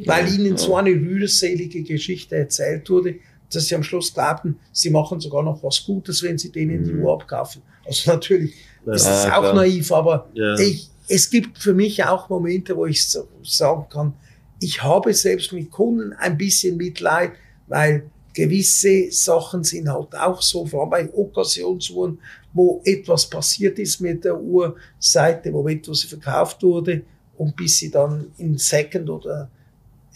[0.07, 0.57] Weil Ja, ihnen ja.
[0.57, 3.15] so eine rührselige Geschichte erzählt wurde,
[3.55, 6.93] dass sie am Schluss glaubten, sie machen sogar noch was Gutes, wenn sie denen die
[6.93, 7.01] Mhm.
[7.03, 7.63] Uhr abkaufen.
[7.85, 8.55] Also natürlich
[8.87, 9.55] Ja, ist es Ja, auch klar.
[9.55, 10.59] naiv, aber Ja.
[10.59, 13.07] ich, es gibt für mich auch Momente, wo ich
[13.45, 14.15] sagen kann,
[14.59, 17.33] ich habe selbst mit Kunden ein bisschen Mitleid,
[17.67, 22.19] weil gewisse Sachen sind halt auch so, vor allem bei Occasionsuhren,
[22.53, 27.03] wo etwas passiert ist mit der Uhr seit dem Moment, wo sie verkauft wurde
[27.37, 29.51] und bis sie dann in Second oder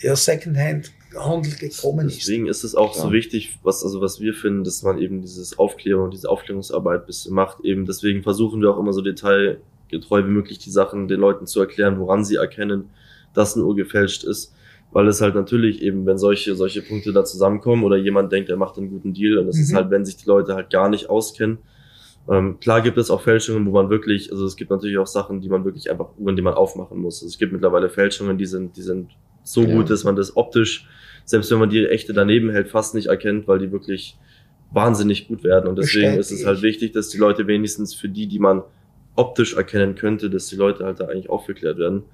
[0.00, 2.16] ja, Secondhand Handel gekommen ist.
[2.18, 3.12] Deswegen ist es auch so Ja.
[3.12, 7.34] wichtig, was, also was wir finden, dass man eben dieses Aufklärung, diese Aufklärungsarbeit ein bisschen
[7.34, 7.64] macht.
[7.64, 11.60] Eben deswegen versuchen wir auch immer so detailgetreu wie möglich die Sachen den Leuten zu
[11.60, 12.90] erklären, woran sie erkennen,
[13.32, 14.54] dass eine Uhr gefälscht ist.
[14.92, 18.56] Weil es halt natürlich eben, wenn solche, solche Punkte da zusammenkommen oder jemand denkt, er
[18.56, 19.76] macht einen guten Deal und es ist Mhm.
[19.76, 21.58] halt, wenn sich die Leute halt gar nicht auskennen.
[22.28, 25.40] Ähm, klar gibt es auch Fälschungen, wo man wirklich, also es gibt natürlich auch Sachen,
[25.40, 27.16] die man wirklich einfach, Uhren, die man aufmachen muss.
[27.16, 29.74] Also es gibt mittlerweile Fälschungen, die sind, die sind so Ja.
[29.74, 30.88] gut, dass man das optisch
[31.26, 34.16] selbst wenn man die echte daneben hält, fast nicht erkennt, weil die wirklich
[34.72, 35.68] wahnsinnig gut werden.
[35.68, 36.62] Und deswegen ist es halt ich.
[36.62, 38.62] wichtig, dass die Leute wenigstens für die, die man
[39.14, 42.04] optisch erkennen könnte, dass die Leute halt da eigentlich aufgeklärt werden.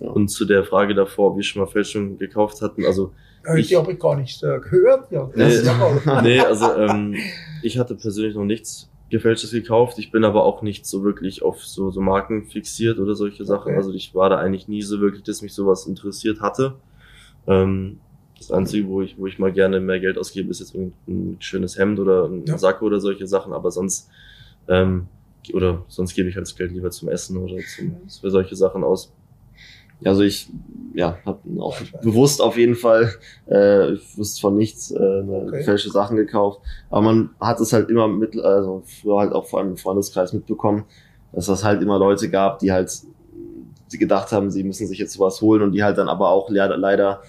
[0.00, 0.08] Ja.
[0.10, 3.12] Und zu der Frage davor, ob wir schon mal Fälschungen gekauft hatten, also
[3.48, 5.08] Heute Ich- habe ich gar nicht äh, gehört.
[5.12, 5.54] Ja, Nee.
[5.62, 7.14] ja nee, also ähm,
[7.62, 10.00] ich hatte persönlich noch nichts Gefälschtes gekauft.
[10.00, 13.68] Ich bin aber auch nicht so wirklich auf so, so Marken fixiert oder solche Sachen.
[13.68, 13.76] Okay.
[13.76, 16.74] Also ich war da eigentlich nie so wirklich, dass mich sowas interessiert hatte.
[17.46, 18.00] Ähm,
[18.38, 21.78] das Einzige, wo ich, wo ich mal gerne mehr Geld ausgebe, ist jetzt ein schönes
[21.78, 22.58] Hemd oder ein Ja.
[22.58, 24.08] Sakko oder solche Sachen, aber sonst
[24.68, 25.06] ähm,
[25.52, 28.82] oder sonst gebe ich halt das Geld lieber zum Essen oder zum, für solche Sachen
[28.84, 29.12] aus.
[30.04, 30.50] Also ich
[30.92, 33.12] ja, habe auch bewusst auf jeden Fall,
[33.48, 35.58] äh, ich wusste von nichts, äh, eine Okay.
[35.58, 36.60] gefälschte Sachen gekauft.
[36.90, 40.32] Aber man hat es halt immer mit, also früher halt auch vor allem im Freundeskreis
[40.32, 40.84] mitbekommen,
[41.32, 42.90] dass das halt immer Leute gab, die halt
[43.88, 46.50] sie gedacht haben, sie müssen sich jetzt sowas holen und die halt dann aber auch
[46.50, 47.22] leider, leider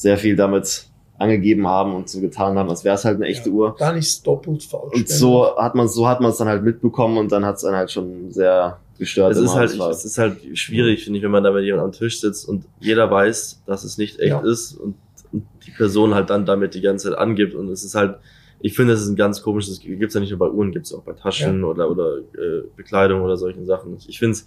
[0.00, 0.86] sehr viel damit
[1.18, 3.76] angegeben haben und so getan haben, als wäre es halt eine echte ja, Uhr.
[3.78, 4.94] Dann ist es doppelt falsch.
[4.94, 7.62] Und so hat man so hat man es dann halt mitbekommen und dann hat es
[7.62, 9.32] dann halt schon sehr gestört.
[9.32, 11.92] Es ist halt, es ist halt schwierig, finde ich, wenn man da mit jemandem am
[11.92, 14.40] Tisch sitzt und jeder weiß, dass es nicht echt ja.
[14.40, 14.94] ist und,
[15.32, 18.16] und, die Person halt dann damit die ganze Zeit angibt und es ist halt,
[18.60, 21.02] ich finde, es ist ein ganz komisches, gibt's ja nicht nur bei Uhren, gibt's auch
[21.02, 21.66] bei Taschen ja.
[21.66, 23.98] oder oder äh, Bekleidung oder solchen Sachen.
[24.08, 24.46] Ich finde es,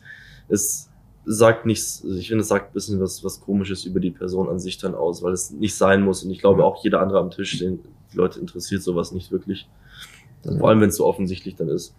[0.49, 0.89] es
[1.25, 4.49] sagt nichts, also ich finde, es sagt ein bisschen was, was komisches über die Person
[4.49, 6.23] an sich dann aus, weil es nicht sein muss.
[6.23, 7.79] Und ich glaube auch jeder andere am Tisch, den
[8.11, 9.67] die Leute interessiert sowas nicht wirklich.
[10.43, 10.57] Ja.
[10.57, 11.95] Vor allem, wenn es so offensichtlich dann ist.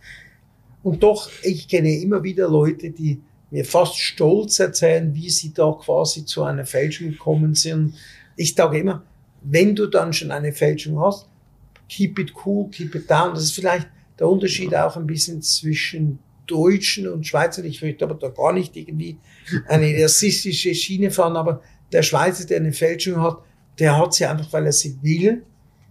[0.83, 5.73] Und doch, ich kenne immer wieder Leute, die mir fast stolz erzählen, wie sie da
[5.73, 7.95] quasi zu einer Fälschung gekommen sind.
[8.37, 9.03] Ich sage immer,
[9.43, 11.29] wenn du dann schon eine Fälschung hast,
[11.89, 13.35] keep it cool, keep it down.
[13.35, 17.64] Das ist vielleicht der Unterschied auch ein bisschen zwischen Deutschen und Schweizer.
[17.64, 19.18] Ich möchte aber da gar nicht irgendwie
[19.68, 23.38] eine rassistische Schiene fahren, aber der Schweizer, der eine Fälschung hat,
[23.78, 25.44] der hat sie einfach, weil er sie will.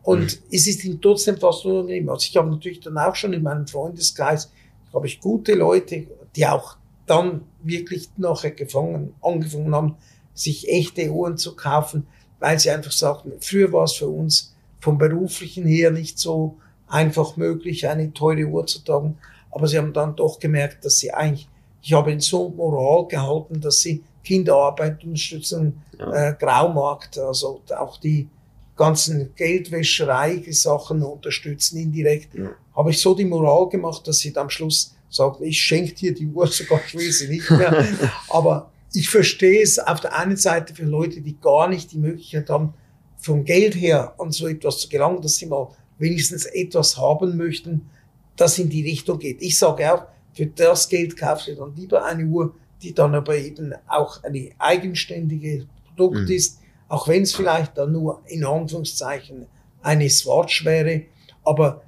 [0.04, 0.48] Und mhm.
[0.52, 2.10] es ist ihm trotzdem fast unangenehm.
[2.10, 4.52] Also ich habe natürlich dann auch schon in meinem Freundeskreis,
[4.92, 9.96] glaube ich, gute Leute, die auch dann wirklich nachher gefangen, angefangen haben,
[10.34, 12.08] sich echte Uhren zu kaufen,
[12.40, 17.38] weil sie einfach sagten, früher war es für uns vom beruflichen her nicht so einfach
[17.38, 19.18] möglich, eine teure Uhr zu tragen.
[19.54, 21.48] Aber sie haben dann doch gemerkt, dass sie eigentlich,
[21.82, 26.30] ich habe in so Moral gehalten, dass sie Kinderarbeit unterstützen, ja.
[26.30, 28.30] äh, Graumarkt, also auch die
[28.76, 32.34] ganzen Geldwäscherei-Sachen unterstützen indirekt.
[32.34, 32.52] Ja.
[32.76, 36.14] Habe ich so die Moral gemacht, dass sie dann am Schluss sagen, ich schenke dir
[36.14, 37.86] die Uhr sogar, ich will sie nicht mehr.
[38.30, 42.50] Aber ich verstehe es auf der einen Seite für Leute, die gar nicht die Möglichkeit
[42.50, 42.74] haben,
[43.18, 47.90] vom Geld her an so etwas zu gelangen, dass sie mal wenigstens etwas haben möchten,
[48.36, 49.42] das in die Richtung geht.
[49.42, 53.38] Ich sage auch, für das Geld kaufst du dann lieber eine Uhr, die dann aber
[53.38, 56.36] eben auch eine eigenständige Produkt mhm.
[56.36, 59.46] ist, auch wenn es vielleicht dann nur in Anführungszeichen
[59.82, 61.04] eine Swatch wäre.
[61.44, 61.84] Aber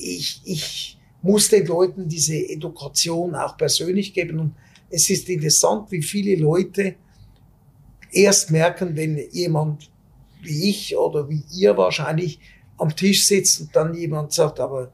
[0.00, 4.38] ich, ich muss den Leuten diese Education auch persönlich geben.
[4.40, 4.54] Und
[4.90, 6.96] es ist interessant, wie viele Leute
[8.12, 9.90] erst merken, wenn jemand
[10.42, 12.38] wie ich oder wie ihr wahrscheinlich
[12.76, 14.92] am Tisch sitzt und dann jemand sagt, aber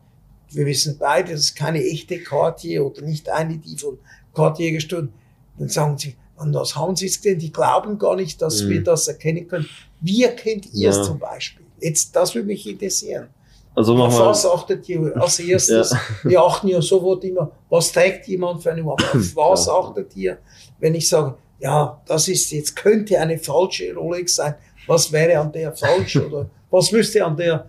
[0.52, 3.98] wir wissen beide, das ist keine echte Cartier oder nicht eine, die von
[4.34, 5.12] Cartier gestohlen.
[5.58, 7.38] Dann sagen sie, an was haben sie es denn?
[7.38, 8.70] Die glauben gar nicht, dass mhm.
[8.70, 9.68] wir das erkennen können.
[10.00, 11.02] Wie erkennt ihr es ja.
[11.02, 11.66] zum Beispiel?
[11.80, 13.28] Jetzt, das würde mich interessieren.
[13.74, 15.90] Also Auf was achtet ihr als erstes?
[15.90, 16.00] ja.
[16.24, 18.94] Wir achten ja sofort immer, was trägt jemand für eine Uhr?
[18.94, 19.02] Auf
[19.36, 19.72] was ja.
[19.72, 20.38] achtet ihr?
[20.78, 24.54] Wenn ich sage, ja, das ist jetzt, könnte eine falsche Rolex sein.
[24.86, 26.16] Was wäre an der falsch?
[26.26, 27.68] Oder was müsste an der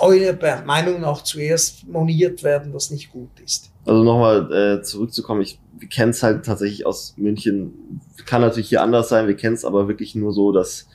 [0.00, 3.70] eurer Meinung nach zuerst moniert werden, was nicht gut ist?
[3.84, 8.82] Also nochmal äh, zurückzukommen, ich wir kennen es halt tatsächlich aus München, kann natürlich hier
[8.82, 10.88] anders sein, wir kennen es aber wirklich nur so, dass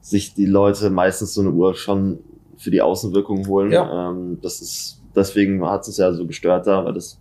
[0.00, 2.20] sich die Leute meistens so eine Uhr schon
[2.56, 3.72] für die Außenwirkung holen.
[3.72, 4.10] Ja.
[4.10, 7.18] Ähm, das ist, deswegen hat es ja so gestört da, weil das,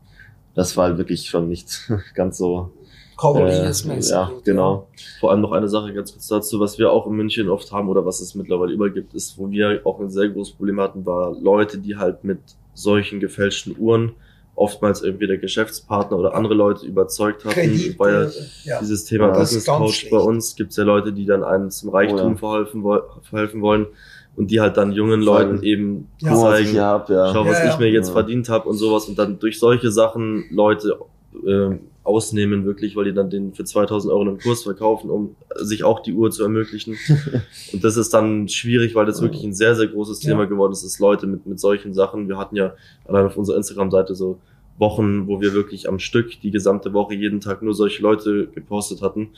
[0.55, 2.71] das war halt wirklich schon nicht ganz so
[3.19, 4.11] Kavaliersmäßig.
[4.11, 4.87] Äh, ja, genau.
[5.19, 7.89] Vor allem noch eine Sache ganz kurz dazu, was wir auch in München oft haben
[7.89, 11.35] oder was es mittlerweile übergibt, ist, wo wir auch ein sehr großes Problem hatten, war
[11.39, 12.39] Leute, die halt mit
[12.73, 14.13] solchen gefälschten Uhren
[14.55, 18.31] oftmals irgendwie der Geschäftspartner oder andere Leute überzeugt hatten, Kredit, weil
[18.63, 18.79] ja, ja.
[18.81, 21.89] dieses Thema ja, Business Coach bei uns gibt es ja Leute, die dann einem zum
[21.89, 22.35] Reichtum oh, ja.
[22.35, 22.83] verhelfen,
[23.23, 23.87] verhelfen wollen
[24.35, 27.31] und die halt dann jungen Leuten eben ja, zeigen, hab, ja.
[27.31, 30.97] schau, was ich mir jetzt verdient habe und sowas und dann durch solche Sachen Leute
[31.45, 35.83] äh, ausnehmen, wirklich, weil die dann den für 2000 Euro einen Kurs verkaufen, um sich
[35.83, 36.97] auch die Uhr zu ermöglichen.
[37.73, 40.45] und das ist dann schwierig, weil das wirklich ein sehr, sehr großes Thema ja.
[40.45, 42.73] geworden ist, dass Leute mit, mit solchen Sachen, wir hatten ja
[43.05, 44.39] allein auf unserer Instagram-Seite so
[44.79, 49.01] Wochen, wo wir wirklich am Stück die gesamte Woche jeden Tag nur solche Leute gepostet
[49.01, 49.29] hatten,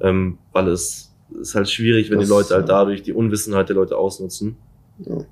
[0.00, 3.76] ähm, weil es ist halt schwierig, wenn das, die Leute halt dadurch die Unwissenheit der
[3.76, 4.56] Leute ausnutzen.
[4.98, 5.24] Ja.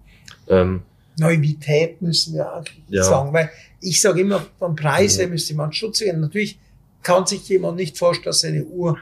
[0.46, 0.82] Ähm,
[1.18, 3.02] Naivität müssen wir auch ja.
[3.02, 5.26] sagen, weil ich sage immer, beim Preis ja.
[5.26, 6.20] müsste man Schutz gehen.
[6.20, 6.58] Natürlich
[7.08, 8.98] kann sich jemand nicht vorstellen, dass eine Uhr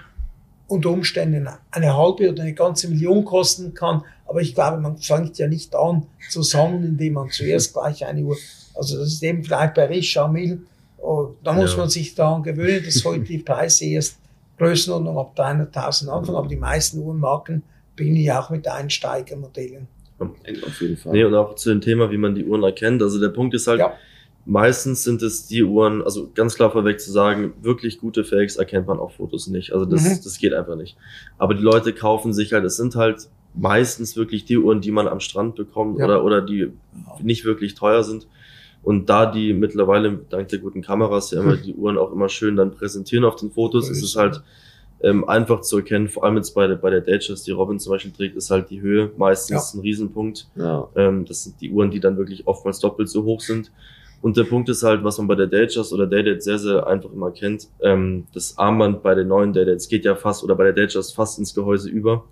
[0.69, 4.03] unter Umständen eine halbe oder eine ganze Million kosten kann.
[4.27, 8.23] Aber ich glaube, man fängt ja nicht an zu sammeln, indem man zuerst gleich eine
[8.23, 8.37] Uhr,
[8.75, 10.61] also das ist eben vielleicht bei Richard Mill,
[10.99, 11.79] oh, da muss ja.
[11.79, 14.19] man sich daran gewöhnen, dass heute die Preise erst
[14.59, 17.65] Größenordnung ab 300.000 anfangen, aber die meisten Uhrenmarken
[17.97, 19.89] bin ich auch mit Einsteigermodellen.
[20.19, 21.13] Auf jeden Fall.
[21.13, 23.03] Nee, und auch zu dem Thema, wie man die Uhren erkennt.
[23.03, 23.95] Also der Punkt ist halt, ja.
[24.49, 28.87] Meistens sind es die Uhren, also ganz klar vorweg zu sagen, wirklich gute Fakes erkennt
[28.87, 29.73] man auf Fotos nicht.
[29.73, 30.21] Also das, mhm.
[30.23, 30.97] das geht einfach nicht.
[31.37, 35.09] Aber die Leute kaufen sich halt, es sind halt meistens wirklich die Uhren, die man
[35.09, 36.05] am Strand bekommt ja.
[36.05, 36.71] oder, oder die
[37.21, 38.29] nicht wirklich teuer sind.
[38.85, 42.55] Und da die mittlerweile dank der guten Kameras ja immer die Uhren auch immer schön
[42.55, 44.43] dann präsentieren auf den Fotos, ist es halt
[45.03, 47.91] ähm, einfach zu erkennen, vor allem jetzt bei der, bei der Datejust, die Robin zum
[47.91, 49.79] Beispiel trägt, ist halt die Höhe meistens ja.
[49.79, 50.49] ein Riesenpunkt.
[50.55, 50.89] Ja.
[50.95, 53.71] Ähm, das sind die Uhren, die dann wirklich oftmals doppelt so hoch sind.
[54.23, 57.13] Und der Punkt ist halt, was man bei der Datejust oder Daydate sehr, sehr einfach
[57.13, 60.73] immer kennt, ähm, das Armband bei den neuen Daydates geht ja fast, oder bei der
[60.73, 62.25] Datejust fast ins Gehäuse über.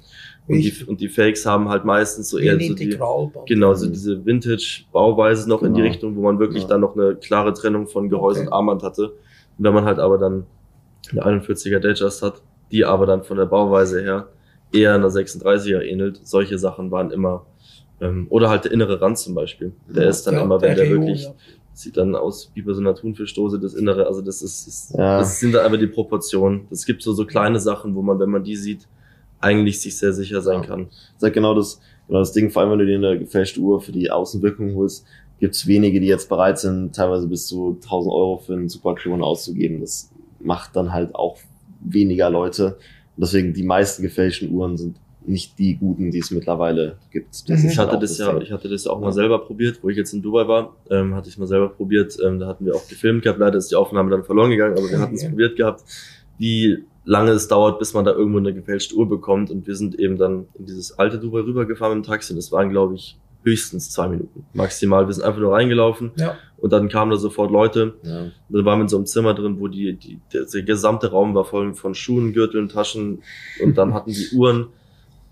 [0.47, 2.99] Und die, und die Fakes haben halt meistens so eher so die,
[3.47, 5.68] genau, so diese Vintage-Bauweise noch genau.
[5.68, 5.92] in die genau.
[5.92, 6.68] Richtung, wo man wirklich ja.
[6.68, 8.49] dann noch eine klare Trennung von Gehäuse okay.
[8.49, 9.12] und Armband hatte.
[9.59, 10.44] Und wenn man halt aber dann
[11.12, 14.29] eine 41er Datejust hat, die aber dann von der Bauweise her
[14.73, 17.47] eher einer 36er ähnelt, solche Sachen waren immer,
[18.01, 19.73] ähm, oder halt der innere Rand zum Beispiel.
[19.88, 21.35] Der ja, ist dann ja, immer, wenn der, der wirklich, ja.
[21.75, 25.41] Sieht dann aus wie bei so einer Thunfischdose, das Innere, also das ist, ist das
[25.41, 26.67] sind dann einfach die Proportionen.
[26.71, 28.87] Es gibt so, so kleine Sachen, wo man, wenn man die sieht,
[29.41, 30.67] eigentlich sich sehr sicher sein ja.
[30.67, 30.87] kann.
[30.87, 33.61] Das ist halt genau das, genau das Ding, vor allem wenn du dir eine gefälschte
[33.61, 35.05] Uhr für die Außenwirkung holst,
[35.41, 39.23] gibt es wenige, die jetzt bereit sind, teilweise bis zu 1000 Euro für einen Superklon
[39.23, 39.81] auszugeben.
[39.81, 40.11] Das
[40.41, 41.39] macht dann halt auch
[41.81, 42.79] weniger Leute.
[43.17, 47.49] Und deswegen die meisten gefälschten Uhren sind nicht die guten, die es mittlerweile gibt.
[47.49, 47.69] Das mhm.
[47.71, 50.13] ich hatte das ja, ich hatte das ja auch mal selber probiert, wo ich jetzt
[50.13, 52.17] in Dubai war, ähm, hatte ich mal selber probiert.
[52.25, 53.39] Ähm, da hatten wir auch gefilmt gehabt.
[53.39, 55.83] Leider ist die Aufnahme dann verloren gegangen, aber wir hatten es probiert gehabt.
[56.39, 59.51] Die lange es dauert, bis man da irgendwo eine gefälschte Uhr bekommt.
[59.51, 62.35] Und wir sind eben dann in dieses alte Dubai rübergefahren mit dem Taxi.
[62.35, 64.47] Das waren, glaube ich, höchstens zwei Minuten.
[64.55, 65.07] Maximal.
[65.07, 66.13] Wir sind einfach nur reingelaufen.
[66.17, 66.37] Ja.
[66.57, 67.95] Und dann kamen da sofort Leute.
[68.03, 68.31] Ja.
[68.49, 71.35] Dann waren wir in so einem Zimmer drin, wo die, die, der, der gesamte Raum
[71.35, 73.23] war voll von Schuhen, Gürteln, Taschen.
[73.63, 74.69] Und dann hatten die Uhren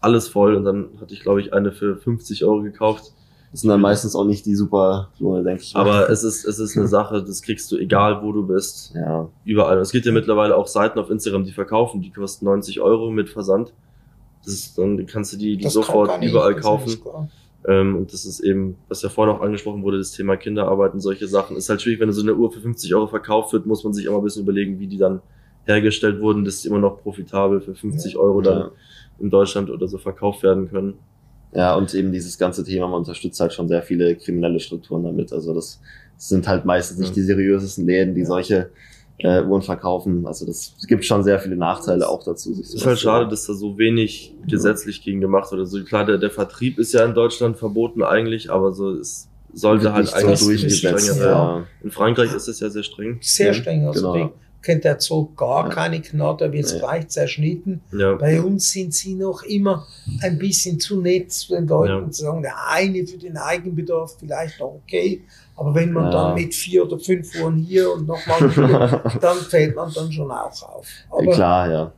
[0.02, 0.54] alles voll.
[0.54, 3.12] Und dann hatte ich, glaube ich, eine für 50 Euro gekauft.
[3.52, 5.76] Das sind dann meistens auch nicht die super Klone, denke ich.
[5.76, 8.94] Aber es ist, es ist eine Sache, das kriegst du egal, wo du bist.
[8.94, 9.28] Ja.
[9.44, 9.78] Überall.
[9.78, 13.28] Es gibt ja mittlerweile auch Seiten auf Instagram, die verkaufen, die kosten 90 Euro mit
[13.28, 13.74] Versand.
[14.44, 16.96] Das ist, dann kannst du die, die sofort überall kaufen.
[17.68, 21.00] Ähm, und das ist eben, was ja vorhin auch angesprochen wurde, das Thema Kinderarbeit und
[21.00, 21.56] solche Sachen.
[21.56, 24.06] Ist halt schwierig, wenn so eine Uhr für 50 Euro verkauft wird, muss man sich
[24.06, 25.20] immer ein bisschen überlegen, wie die dann
[25.64, 28.70] hergestellt wurden, dass die immer noch profitabel für 50 Euro dann ja.
[29.22, 30.94] In Deutschland oder so verkauft werden können.
[31.54, 35.32] Ja, und eben dieses ganze Thema, man unterstützt halt schon sehr viele kriminelle Strukturen damit.
[35.32, 35.80] Also das,
[36.28, 38.70] sind halt meistens nicht die seriösesten Läden, die solche
[39.18, 40.26] äh, Uhren verkaufen.
[40.26, 42.52] Also das gibt schon sehr viele Nachteile auch dazu.
[42.52, 45.60] Es ist halt schade, dass da so wenig gesetzlich gegen gemacht wird.
[45.60, 49.92] Also klar, der, der Vertrieb ist ja in Deutschland verboten eigentlich, aber so es sollte
[49.92, 51.18] halt eigentlich durchgesetzt.
[51.18, 51.64] Ja.
[51.82, 53.18] In Frankreich ist es ja sehr streng.
[53.20, 53.86] Sehr streng.
[53.86, 54.32] Also genau
[54.62, 55.74] kennt er so gar ja.
[55.74, 56.78] keine Gnade, da wird es ja.
[56.78, 57.82] gleich zerschnitten.
[57.92, 58.14] Ja.
[58.14, 59.86] Bei uns sind sie noch immer
[60.22, 62.10] ein bisschen zu nett zu den Leuten ja.
[62.10, 65.22] zu sagen, der eine für den Eigenbedarf vielleicht noch okay,
[65.56, 69.76] aber wenn man dann mit vier oder fünf Uhren hier und nochmal hier, dann fällt
[69.76, 70.86] man dann schon auch auf.
[71.10, 71.92] Aber Klar, ja.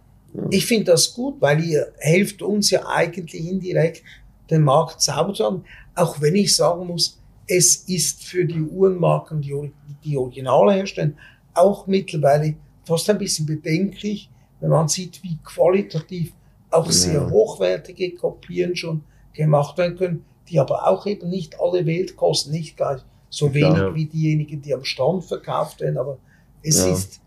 [0.50, 4.02] Ich finde das gut, weil ihr helft uns ja eigentlich indirekt,
[4.50, 9.40] den Markt sauber zu haben, auch wenn ich sagen muss, es ist für die Uhrenmarken,
[9.40, 9.72] die,
[10.04, 11.16] die Originale herstellen,
[11.54, 16.32] auch mittlerweile fast ein bisschen bedenklich, wenn man sieht, wie qualitativ
[16.70, 22.16] auch sehr hochwertige Kopien schon gemacht werden können, die aber auch eben nicht alle Welt
[22.16, 23.94] kosten, nicht gleich so wenig ja.
[23.94, 26.18] wie diejenigen, die am Stand verkauft werden, aber
[26.62, 26.92] es ja.
[26.92, 27.20] ist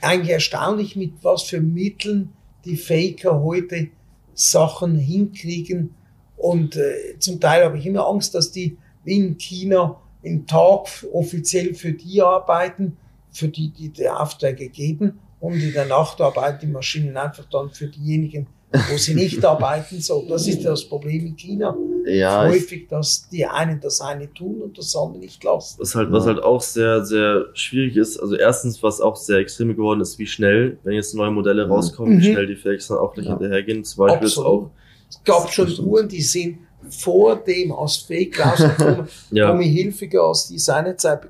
[0.00, 2.32] eigentlich erstaunlich, mit was für Mitteln
[2.64, 3.88] die Faker heute
[4.34, 5.94] Sachen hinkriegen.
[6.36, 11.74] Und äh, zum Teil habe ich immer Angst, dass die in China im Tag offiziell
[11.74, 12.96] für die arbeiten
[13.34, 17.68] für die, die die Aufträge geben und in der Nacht arbeiten die Maschinen einfach dann
[17.68, 18.46] für diejenigen,
[18.90, 20.00] wo sie nicht arbeiten.
[20.00, 21.76] So, das ist das Problem in China.
[22.06, 25.80] Ja, häufig, dass die einen das eine tun und das andere nicht lassen.
[25.80, 28.18] Was halt, was halt auch sehr, sehr schwierig ist.
[28.18, 31.72] Also erstens, was auch sehr extrem geworden ist, wie schnell, wenn jetzt neue Modelle mhm.
[31.72, 32.20] rauskommen, mhm.
[32.20, 33.32] wie schnell die Fakes dann auch nicht ja.
[33.36, 33.84] hinterhergehen.
[33.84, 34.70] Zum Beispiel ist auch.
[35.10, 39.50] Es gab schon Uhren, die sind vor dem als Fake rausgekommen, ja.
[39.50, 41.22] Tommy Hilfiger, als die seine Zeit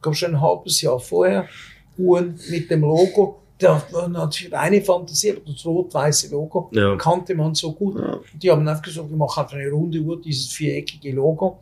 [0.00, 1.48] gab schon ein halbes Jahr vorher
[1.96, 3.42] Uhren mit dem Logo.
[3.58, 6.94] Da war natürlich eine Fantasie, aber das rot-weiße Logo ja.
[6.96, 7.98] kannte man so gut.
[7.98, 8.20] Ja.
[8.34, 11.58] Die haben einfach gesagt, wir machen einfach eine runde Uhr, dieses viereckige Logo.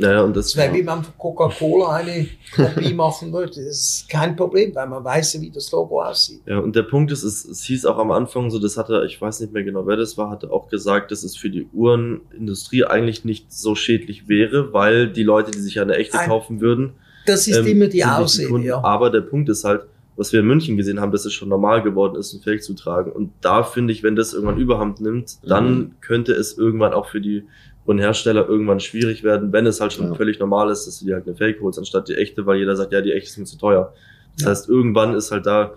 [0.00, 3.48] Ja, und das, das wäre wie man von Coca-Cola eine Kopie machen würde.
[3.48, 6.40] Das ist kein Problem, weil man weiß ja, wie das Logo aussieht.
[6.46, 9.20] Ja, und der Punkt ist, es, es hieß auch am Anfang so, das hatte, ich
[9.20, 12.84] weiß nicht mehr genau, wer das war, hatte auch gesagt, dass es für die Uhrenindustrie
[12.84, 16.94] eigentlich nicht so schädlich wäre, weil die Leute, die sich eine echte ein, kaufen würden,
[17.30, 18.82] das ist ähm, immer die Ausrede, ja.
[18.82, 19.82] Aber der Punkt ist halt,
[20.16, 22.74] was wir in München gesehen haben, dass es schon normal geworden ist, ein Fake zu
[22.74, 23.10] tragen.
[23.10, 25.90] Und da finde ich, wenn das irgendwann Überhand nimmt, dann mhm.
[26.00, 27.44] könnte es irgendwann auch für die
[27.86, 30.14] Hersteller irgendwann schwierig werden, wenn es halt schon ja.
[30.14, 32.76] völlig normal ist, dass du dir halt eine Fake holst, anstatt die echte, weil jeder
[32.76, 33.92] sagt, ja, die echte ist mir zu teuer.
[34.34, 34.50] Das ja.
[34.50, 35.72] heißt, irgendwann ist halt da,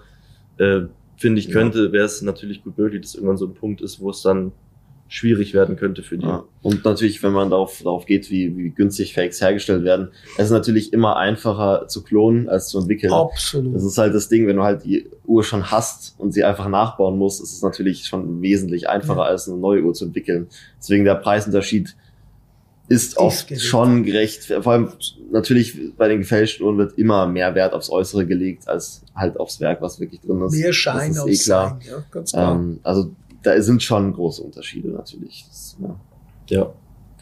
[0.58, 0.82] äh,
[1.18, 4.12] finde ich, könnte, wäre es natürlich gut möglich, dass irgendwann so ein Punkt ist, wo
[4.12, 4.52] es dann
[5.08, 6.26] schwierig werden könnte für die.
[6.26, 6.44] Ja.
[6.62, 10.52] Und natürlich, wenn man darauf, darauf geht, wie, wie günstig Fakes hergestellt werden, es ist
[10.52, 13.14] natürlich immer einfacher zu klonen als zu entwickeln.
[13.14, 13.76] Absolut.
[13.76, 16.68] Das ist halt das Ding, wenn du halt die Uhr schon hast und sie einfach
[16.68, 19.28] nachbauen musst, ist es natürlich schon wesentlich einfacher, ja.
[19.28, 20.48] als eine neue Uhr zu entwickeln.
[20.80, 21.96] Deswegen der Preisunterschied
[22.90, 23.66] ist oft gerecht.
[23.66, 24.44] schon gerecht.
[24.62, 24.90] Vor allem
[25.32, 29.60] natürlich bei den gefälschten Uhren wird immer mehr Wert aufs Äußere gelegt als halt aufs
[29.60, 30.54] Werk, was wirklich drin ist.
[30.54, 31.80] Mehr Schein das ist eh klar.
[31.80, 32.56] Sein, ja, ganz klar.
[32.56, 33.12] Ähm, also
[33.44, 35.46] da sind schon große Unterschiede natürlich.
[35.48, 36.00] Das, ja.
[36.48, 36.74] ja.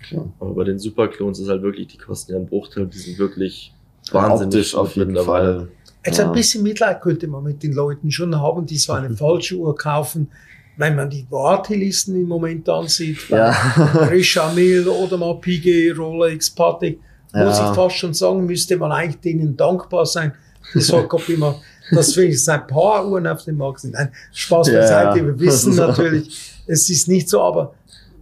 [0.07, 0.32] Klar.
[0.39, 3.74] Aber bei den Superclones ist halt wirklich, die kosten ja einen Bruchteil, die sind wirklich
[4.11, 5.69] wahnsinnig auf jeden Fall.
[6.05, 6.26] Jetzt ja.
[6.26, 9.76] ein bisschen Mitleid könnte man mit den Leuten schon haben, die so eine falsche Uhr
[9.76, 10.30] kaufen,
[10.78, 13.55] wenn man die Wartelisten im Moment ansieht, ja.
[13.99, 16.99] Oder mal Piguet, Rolex, Patek,
[17.34, 17.45] ja.
[17.45, 20.34] muss ich fast schon sagen, müsste man eigentlich denen dankbar sein.
[20.74, 21.61] Das sagt immer,
[21.92, 23.94] dass wenigstens ein paar Uhren auf dem Markt sind.
[23.94, 27.74] Nein, Spaß beiseite, ja, wir wissen natürlich, es ist nicht so, aber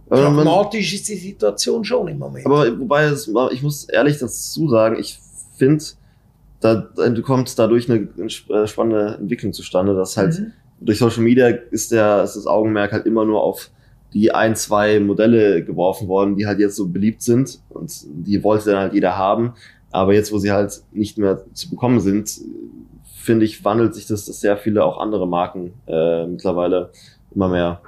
[0.08, 2.46] pragmatisch ist die Situation schon im Moment.
[2.46, 3.12] Aber wobei,
[3.52, 5.18] ich muss ehrlich dazu sagen, ich
[5.56, 5.84] finde,
[6.60, 6.90] da
[7.22, 10.52] kommt dadurch eine äh, spannende Entwicklung zustande, dass halt mhm.
[10.80, 13.70] durch Social Media ist, der, ist das Augenmerk halt immer nur auf
[14.12, 18.70] die ein, zwei Modelle geworfen worden, die halt jetzt so beliebt sind und die wollte
[18.70, 19.54] dann halt jeder haben.
[19.92, 22.40] Aber jetzt, wo sie halt nicht mehr zu bekommen sind,
[23.30, 26.90] finde ich, wandelt sich das, dass sehr viele auch andere Marken äh, mittlerweile
[27.34, 27.80] immer mehr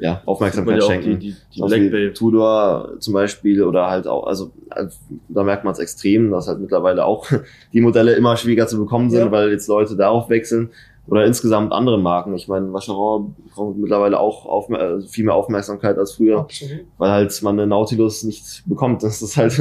[0.00, 1.18] ja, Aufmerksamkeit schenken.
[1.18, 2.12] Die, die, die Black Bay.
[2.12, 4.96] Tudor zum Beispiel oder halt auch, also, also
[5.28, 7.26] da merkt man es extrem, dass halt mittlerweile auch
[7.72, 9.30] die Modelle immer schwieriger zu bekommen sind, ja.
[9.32, 10.70] weil jetzt Leute darauf wechseln
[11.08, 12.34] oder insgesamt andere Marken.
[12.34, 16.84] Ich meine, Vacheron bekommt mittlerweile auch auf, also viel mehr Aufmerksamkeit als früher, Absolut.
[16.98, 19.02] weil halt man eine Nautilus nicht bekommt.
[19.08, 19.58] Das ist halt.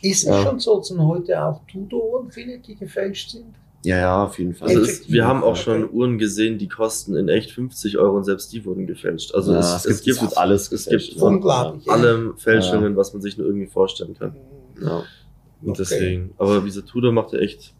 [0.00, 0.42] Ist es ja.
[0.42, 3.56] schon so, dass heute auch Tudor-Uhren findet, die gefälscht sind?
[3.84, 4.68] Ja, ja, auf jeden Fall.
[4.68, 8.24] Also es, wir haben auch schon Uhren gesehen, die kosten in echt 50 Euro und
[8.24, 9.34] selbst die wurden gefälscht.
[9.34, 12.96] Also ja, es, es, gibt, gibt alles, es gibt unglaublich alle Fälschungen, ja.
[12.96, 14.34] was man sich nur irgendwie vorstellen kann.
[14.82, 15.04] Ja.
[15.62, 15.78] Und okay.
[15.78, 17.72] deswegen, aber diese Tudor macht ja echt,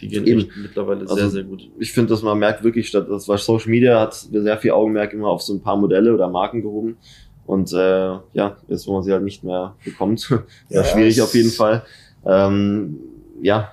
[0.00, 0.40] die gehen Eben.
[0.40, 1.70] echt mittlerweile sehr, also, sehr gut.
[1.78, 5.12] Ich finde, dass man merkt wirklich, statt das war Social Media hat sehr viel Augenmerk
[5.12, 6.96] immer auf so ein paar Modelle oder Marken gehoben.
[7.46, 7.76] Und äh,
[8.32, 10.28] ja, jetzt wo man sie halt nicht mehr bekommt,
[10.68, 11.84] ja, schwierig auf jeden Fall.
[12.24, 12.98] Ähm,
[13.42, 13.72] ja,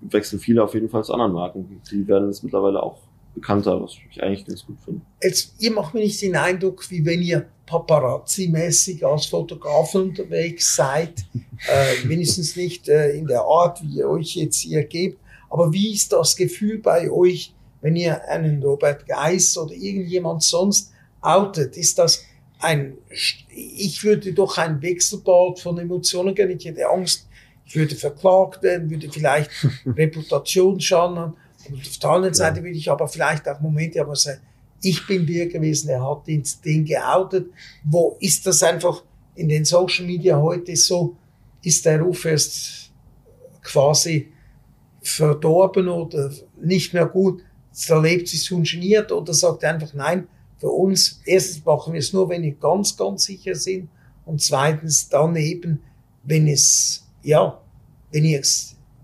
[0.00, 1.80] wechseln viele auf jeden Fall zu anderen Marken.
[1.90, 2.98] Die werden jetzt mittlerweile auch
[3.34, 5.00] bekannter, was ich eigentlich ganz gut finde.
[5.22, 11.24] Jetzt, ihr macht mir nicht den Eindruck, wie wenn ihr Paparazzi-mäßig als Fotograf unterwegs seid,
[11.68, 15.18] äh, wenigstens nicht äh, in der Art, wie ihr euch jetzt hier gebt.
[15.50, 20.92] Aber wie ist das Gefühl bei euch, wenn ihr einen Robert Geis oder irgendjemand sonst
[21.20, 21.76] outet?
[21.76, 22.24] Ist das
[22.64, 22.96] ein,
[23.50, 26.50] ich würde doch ein Wechselbad von Emotionen gehen.
[26.50, 27.28] Ich hätte Angst,
[27.74, 29.50] würde verklagt werden, würde vielleicht
[29.86, 31.36] Reputationsschaden haben.
[31.68, 34.40] Und auf der anderen Seite würde ich aber vielleicht auch Momente haben, sagen,
[34.82, 37.50] ich bin der gewesen, er hat den, den geoutet.
[37.84, 39.02] Wo ist das einfach
[39.34, 41.16] in den Social Media heute so?
[41.62, 42.90] Ist der Ruf erst
[43.62, 44.30] quasi
[45.00, 47.42] verdorben oder nicht mehr gut?
[47.88, 50.28] Da lebt sich ungeniert oder sagt einfach nein.
[50.58, 53.88] Für uns, erstens machen wir es nur, wenn wir ganz, ganz sicher sind.
[54.26, 55.82] Und zweitens dann eben,
[56.22, 57.60] wenn es ja,
[58.14, 58.40] wenn ihr,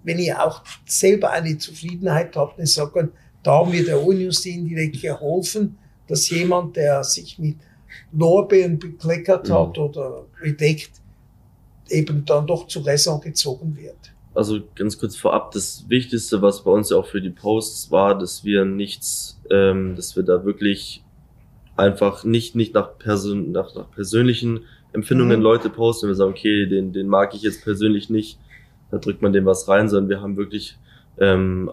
[0.05, 2.97] wenn ihr auch selber eine Zufriedenheit habt und sagt,
[3.43, 7.57] da haben wir der Unindustrie indirekt geholfen, dass jemand, der sich mit
[8.13, 9.55] Lorbeeren bekleckert mhm.
[9.55, 10.93] hat oder bedeckt,
[11.89, 13.97] eben dann doch zu Raison gezogen wird.
[14.33, 18.17] Also ganz kurz vorab, das Wichtigste, was bei uns ja auch für die Posts war,
[18.17, 21.03] dass wir nichts, ähm, dass wir da wirklich
[21.77, 24.61] einfach nicht, nicht nach, Person, nach, nach persönlichen
[24.93, 25.43] Empfindungen mhm.
[25.43, 28.39] Leute posten, wir sagen, okay, den, den mag ich jetzt persönlich nicht,
[28.91, 30.79] da drückt man dem was rein, sondern wir haben wirklich
[31.19, 31.71] ähm,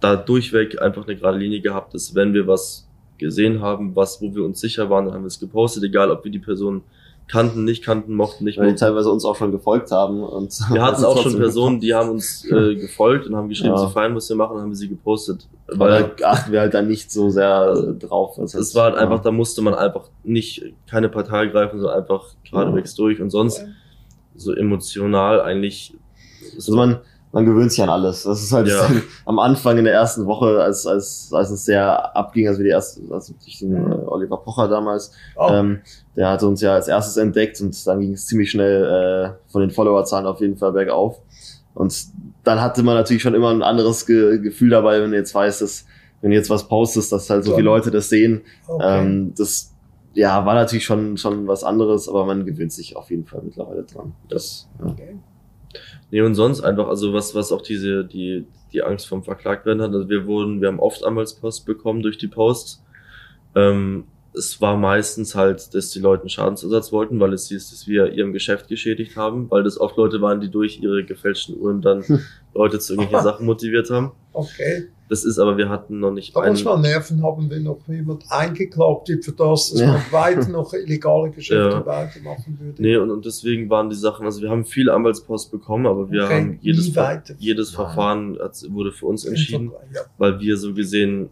[0.00, 2.88] da durchweg einfach eine gerade Linie gehabt, dass wenn wir was
[3.18, 6.24] gesehen haben, was, wo wir uns sicher waren, dann haben wir es gepostet, egal ob
[6.24, 6.82] wir die Person
[7.28, 10.22] kannten, nicht kannten, mochten, nicht Weil die teilweise uns auch schon gefolgt haben.
[10.22, 13.86] Und wir hatten auch schon Personen, die haben uns äh, gefolgt und haben geschrieben, ja.
[13.86, 15.48] sie feiern, was wir machen, haben wir sie gepostet.
[15.66, 18.36] Weil da achten wir halt dann nicht so sehr also, drauf.
[18.36, 19.00] Das es war halt ja.
[19.00, 23.04] einfach, da musste man einfach nicht keine Partei greifen, sondern einfach geradewegs ja.
[23.04, 23.64] durch und sonst
[24.36, 25.94] so emotional eigentlich.
[26.56, 26.98] Also man,
[27.32, 28.24] man gewöhnt sich an alles.
[28.24, 28.88] Das ist halt ja.
[29.26, 32.70] am Anfang in der ersten Woche, als, als, als es sehr abging, als wir die
[32.70, 35.48] erste, also ich den äh, Oliver Pocher damals, oh.
[35.50, 35.80] ähm,
[36.16, 38.84] der hatte uns ja als erstes entdeckt und dann ging es ziemlich schnell
[39.36, 41.20] äh, von den Followerzahlen auf jeden Fall bergauf.
[41.74, 41.94] Und
[42.42, 45.60] dann hatte man natürlich schon immer ein anderes Ge Gefühl dabei, wenn du jetzt weißt,
[45.60, 45.84] dass
[46.22, 48.42] wenn du jetzt was postest, dass halt so viele Leute das sehen.
[48.66, 49.00] Okay.
[49.00, 49.74] Ähm, das
[50.14, 53.84] ja, war natürlich schon, schon was anderes, aber man gewöhnt sich auf jeden Fall mittlerweile
[53.84, 54.14] dran.
[54.30, 54.86] Das, ja.
[54.86, 55.18] Okay.
[56.10, 59.92] Nee, und sonst einfach, also was, was auch diese, die, die Angst vom Verklagtwerden hat.
[59.92, 62.84] Also wir wurden, wir haben oft Anwaltspost bekommen durch die Posts.
[63.54, 64.04] Ähm,
[64.36, 68.12] es war meistens halt, dass die Leute einen Schadensersatz wollten, weil es hieß, dass wir
[68.12, 72.04] ihrem Geschäft geschädigt haben, weil das oft Leute waren, die durch ihre gefälschten Uhren dann
[72.54, 74.12] Leute zu irgendwelchen Sachen motiviert haben.
[74.32, 74.88] Okay.
[75.08, 78.24] Das ist aber, wir hatten noch nicht Da muss man Nerven haben, wenn noch jemand
[78.28, 79.92] eingeklagt wird für das, dass Ja.
[79.92, 81.86] man weiter noch illegale Geschäfte Ja.
[81.86, 82.82] weitermachen würde.
[82.82, 86.24] Nee, und, und deswegen waren die Sachen, also wir haben viel Anwaltspost bekommen, aber wir
[86.24, 87.76] Okay, haben jedes, Ver jedes Nein.
[87.76, 90.00] Verfahren hat, wurde für uns entschieden, Ja.
[90.18, 91.30] weil wir so gesehen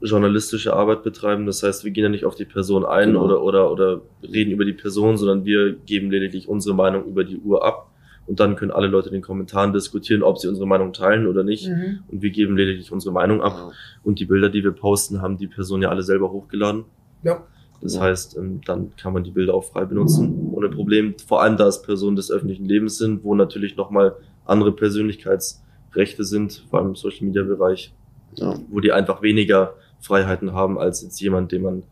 [0.00, 1.46] journalistische Arbeit betreiben.
[1.46, 3.24] Das heißt, wir gehen ja nicht auf die Person ein Genau.
[3.24, 7.38] oder, oder, oder reden über die Person, sondern wir geben lediglich unsere Meinung über die
[7.38, 7.90] Uhr ab.
[8.26, 11.42] Und dann können alle Leute in den Kommentaren diskutieren, ob sie unsere Meinung teilen oder
[11.44, 11.66] nicht.
[11.68, 12.00] Mhm.
[12.08, 13.54] Und wir geben lediglich unsere Meinung ab.
[13.56, 13.70] Ja.
[14.02, 16.84] Und die Bilder, die wir posten, haben die Person ja alle selber hochgeladen.
[17.22, 17.42] Ja.
[17.80, 18.02] Das Ja.
[18.02, 21.14] heißt, ähm, dann kann man die Bilder auch frei benutzen, ohne Problem.
[21.26, 26.64] Vor allem, da es Personen des öffentlichen Lebens sind, wo natürlich nochmal andere Persönlichkeitsrechte sind,
[26.70, 27.94] vor allem im Social Media Bereich,
[28.34, 28.54] Ja.
[28.68, 31.82] wo die einfach weniger Freiheiten haben als jetzt jemand, den man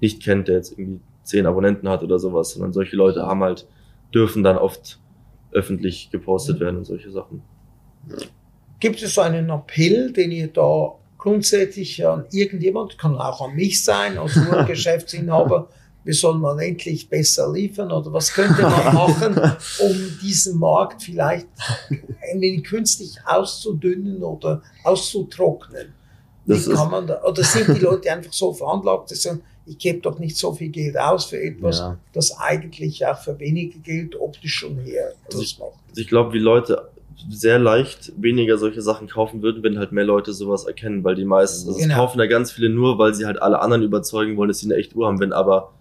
[0.00, 3.66] nicht kennt, der jetzt irgendwie zehn Abonnenten hat oder sowas, sondern solche Leute haben halt,
[4.12, 5.00] dürfen dann oft
[5.52, 7.42] öffentlich gepostet werden und solche Sachen.
[8.80, 13.82] Gibt es so einen Appell, den ihr da grundsätzlich an irgendjemand, kann auch an mich
[13.82, 15.68] sein, als nur Geschäftsinhaber,
[16.04, 19.40] wir sollen mal endlich besser liefern oder was könnte man machen,
[19.80, 21.48] um diesen Markt vielleicht
[21.88, 25.94] ein wenig künstlich auszudünnen oder auszutrocknen?
[26.46, 29.28] Wie Das ist, kann man da, oder sind die Leute einfach so veranlagt, dass sie
[29.28, 31.96] sagen, ich gebe doch nicht so viel Geld aus für etwas, ja.
[32.12, 35.38] das eigentlich auch für weniger Geld optisch schon her Also.
[35.38, 36.90] Also ich glaube, wie Leute
[37.30, 41.24] sehr leicht weniger solche Sachen kaufen würden, wenn halt mehr Leute sowas erkennen, weil die
[41.24, 41.94] meisten, also Genau.
[41.94, 44.76] kaufen da ganz viele nur, weil sie halt alle anderen überzeugen wollen, dass sie eine
[44.76, 45.20] echte Uhr haben.
[45.20, 45.72] Wenn aber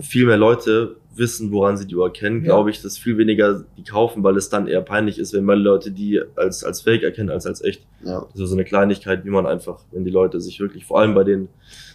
[0.00, 2.44] viel mehr Leute wissen, woran sie die Uhr erkennen, Ja.
[2.54, 5.56] glaube ich, dass viel weniger die kaufen, weil es dann eher peinlich ist, wenn mehr
[5.56, 7.86] Leute die als, als Fake erkennen, als als echt.
[8.04, 8.26] ja.
[8.32, 11.14] Das ist so eine Kleinigkeit, wie man einfach, wenn die Leute sich wirklich, vor allem
[11.14, 11.48] bei den,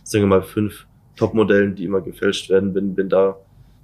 [0.04, 0.86] sagen wir mal, fünf
[1.16, 3.38] Top-Modellen, die immer gefälscht werden, wenn, wenn da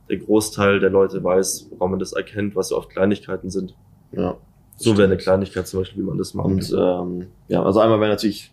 [0.09, 3.73] der Großteil der Leute weiß, woran man das erkennt, was ja oft Kleinigkeiten sind.
[4.11, 4.37] ja.
[4.77, 7.99] So wäre eine Kleinigkeit zum Beispiel, wie man das machen Und ähm, ja, also einmal
[7.99, 8.51] wäre natürlich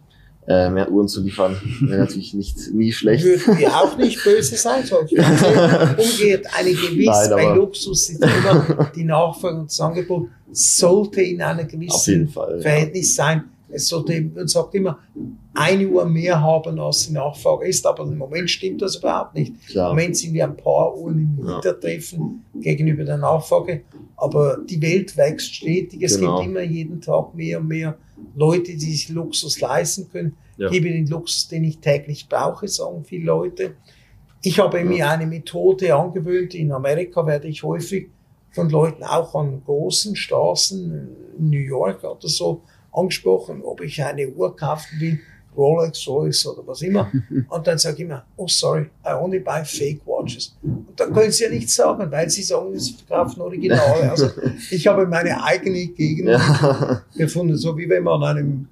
[0.49, 3.25] äh, mehr Uhren zu liefern, wäre natürlich nicht nie schlecht.
[3.25, 5.07] Würden wir auch nicht böse sein, sondern
[5.99, 11.43] umgekehrt eine gewiss, Nein, bei Luxus ist immer die Nachfrage und das Angebot sollte in
[11.43, 12.57] einem gewissen Fall.
[12.57, 12.63] Ja.
[12.63, 13.45] Verhältnis sein.
[13.71, 14.99] Es sollte, man sagt immer,
[15.53, 19.53] eine Uhr mehr haben, als die Nachfrage ist, aber im Moment stimmt das überhaupt nicht.
[19.53, 19.91] Im Klar.
[19.91, 21.55] Moment sind wir ein paar Uhren im Ja.
[21.55, 23.83] Hintertreffen gegenüber der Nachfrage,
[24.19, 26.03] aber die Welt wächst stetig.
[26.03, 26.39] Es Genau.
[26.39, 27.97] gibt immer jeden Tag mehr und mehr
[28.35, 30.37] Leute, die sich Luxus leisten können.
[30.57, 30.69] Ja.
[30.69, 33.75] Gebe den Luxus, den ich täglich brauche, sagen viele Leute.
[34.43, 34.85] Ich habe Ja.
[34.85, 36.55] mir eine Methode angewöhnt.
[36.55, 38.09] In Amerika werde ich häufig
[38.51, 41.09] von Leuten auch an großen Straßen,
[41.39, 42.63] in New York oder so,
[42.93, 45.21] angesprochen, ob ich eine Uhr kaufen will,
[45.59, 47.11] Rolex, Rolex oder was immer.
[47.49, 50.57] Und dann sage ich immer, oh sorry, I only buy fake watches.
[50.63, 54.11] Und dann können sie ja nichts sagen, weil sie sagen, sie verkaufen Originale.
[54.11, 54.31] Also
[54.71, 57.03] ich habe meine eigene Gegend Ja.
[57.17, 58.69] gefunden, so wie wenn man einem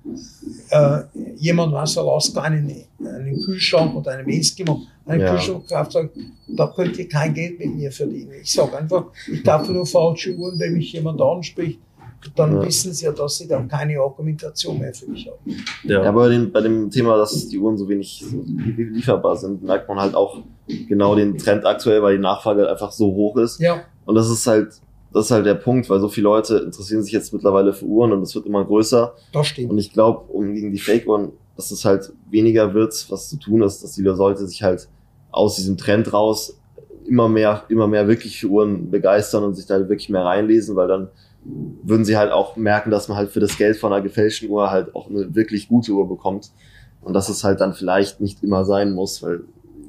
[0.71, 1.01] äh,
[1.37, 2.71] jemand aus Alaska einen,
[3.01, 5.31] einen Kühlschrank oder einem Eskimo einen Ja.
[5.33, 6.11] Kühlschrank kauft, sagt,
[6.49, 8.33] da könnt ihr kein Geld mit mir verdienen.
[8.43, 11.81] Ich sage einfach, ich kaufe nur falsche Uhren, wenn mich jemand anspricht.
[12.35, 12.67] Dann Ja.
[12.67, 15.65] wissen sie ja, dass sie dann keine Argumentation mehr für mich haben.
[15.85, 18.83] Ja, Ja, aber bei dem, bei dem Thema, dass die Uhren so wenig so li-
[18.93, 20.39] lieferbar sind, merkt man halt auch
[20.89, 23.61] genau den Trend aktuell, weil die Nachfrage halt einfach so hoch ist.
[23.61, 24.69] Ja, Und das ist halt,
[25.13, 28.13] das ist halt der Punkt, weil so viele Leute interessieren sich jetzt mittlerweile für Uhren
[28.13, 29.15] und es wird immer größer.
[29.33, 29.71] das stimmt.
[29.71, 33.63] Und ich glaube, um gegen die Fake-Uhren, dass es halt weniger wird, was zu tun
[33.63, 34.89] ist, dass die Leute sich halt
[35.31, 36.59] aus diesem Trend raus
[37.07, 40.89] immer mehr, immer mehr wirklich für Uhren begeistern und sich da wirklich mehr reinlesen, weil
[40.89, 41.09] dann
[41.83, 44.71] würden sie halt auch merken, dass man halt für das Geld von einer gefälschten Uhr
[44.71, 46.51] halt auch eine wirklich gute Uhr bekommt.
[47.01, 49.43] Und dass es halt dann vielleicht nicht immer sein muss, weil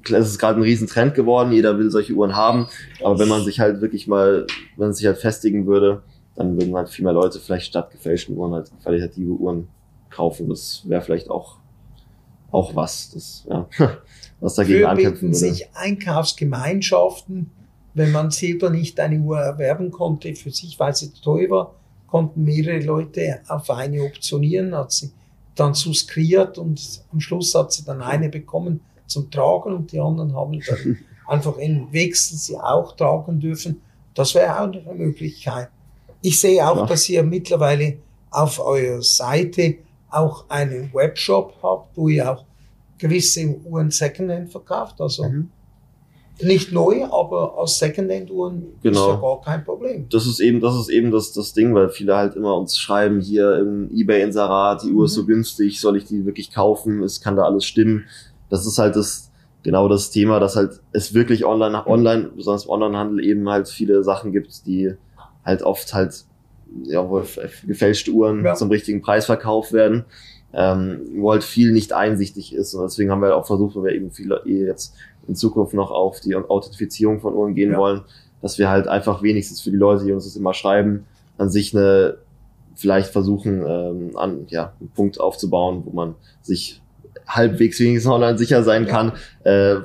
[0.03, 2.67] klar, es ist gerade ein Riesentrend geworden, jeder will solche Uhren haben,
[3.03, 4.45] aber wenn man sich halt wirklich mal,
[4.75, 6.03] wenn man sich halt festigen würde,
[6.35, 9.67] dann würden halt viel mehr Leute vielleicht statt gefälschten Uhren halt qualitative Uhren
[10.09, 10.49] kaufen.
[10.49, 11.57] Das wäre vielleicht auch,
[12.51, 13.67] auch was, das, ja,
[14.39, 15.37] was dagegen Für ankämpfen würde.
[15.37, 17.51] sich Einkaufsgemeinschaften,
[17.97, 21.75] wenn man selber nicht eine Uhr erwerben konnte, für sich, weil sie teuer war,
[22.07, 25.11] konnten mehrere Leute auf eine optionieren, hat sie
[25.55, 26.79] dann suskriert und
[27.11, 31.57] am Schluss hat sie dann eine bekommen zum Tragen und die anderen haben dann einfach
[31.57, 33.81] in Wechsel sie auch tragen dürfen.
[34.13, 35.69] Das wäre auch eine Möglichkeit.
[36.21, 36.85] Ich sehe auch, Ja.
[36.85, 37.97] dass ihr mittlerweile
[38.31, 39.75] auf eurer Seite
[40.09, 42.43] auch einen Webshop habt, wo ihr auch
[42.97, 45.01] gewisse Uhren Secondhand verkauft.
[45.01, 45.49] Also Mhm.
[46.41, 49.09] Nicht neu, aber als Secondhand-Uhren ist Genau.
[49.09, 50.07] ja gar kein Problem.
[50.09, 53.19] Das ist eben, das ist eben das, das Ding, weil viele halt immer uns schreiben,
[53.21, 55.27] hier im Ebay-Inserat, die Uhr ist so Mhm.
[55.27, 57.01] günstig, soll ich die wirklich kaufen?
[57.03, 58.05] Es kann da alles stimmen.
[58.49, 59.31] Das ist halt das,
[59.63, 63.67] genau das Thema, dass halt es wirklich online nach online, besonders im Onlinehandel eben halt
[63.67, 64.93] viele Sachen gibt, die
[65.43, 66.25] halt oft halt
[66.83, 67.05] ja,
[67.65, 68.53] gefälschte Uhren ja.
[68.53, 70.05] zum richtigen Preis verkauft werden,
[70.53, 72.73] ähm, wo halt viel nicht einsichtig ist.
[72.73, 74.93] Und deswegen haben wir auch versucht, weil wir eben viele jetzt
[75.27, 77.77] in Zukunft noch auf die Authentifizierung von Uhren gehen ja.
[77.77, 78.01] wollen,
[78.41, 81.05] dass wir halt einfach wenigstens für die Leute, die uns das immer schreiben,
[81.37, 82.17] an sich eine
[82.75, 86.81] vielleicht versuchen, ähm, an ja, einen Punkt aufzubauen, wo man sich
[87.27, 89.13] halbwegs wenigstens online sicher sein kann
[89.43, 89.75] äh,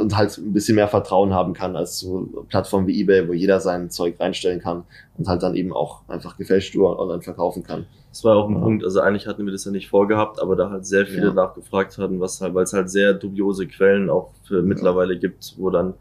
[0.00, 3.60] und halt ein bisschen mehr Vertrauen haben kann als zu Plattformen wie eBay, wo jeder
[3.60, 4.84] sein Zeug reinstellen kann
[5.18, 7.86] und halt dann eben auch einfach gefälscht online verkaufen kann.
[8.10, 8.62] Das war auch ein ja.
[8.62, 11.32] Punkt, also eigentlich hatten wir das ja nicht vorgehabt, aber da halt sehr viele ja.
[11.32, 15.70] nachgefragt hatten, was halt, weil es halt sehr dubiose Quellen auch für mittlerweile gibt, wo
[15.70, 15.94] dann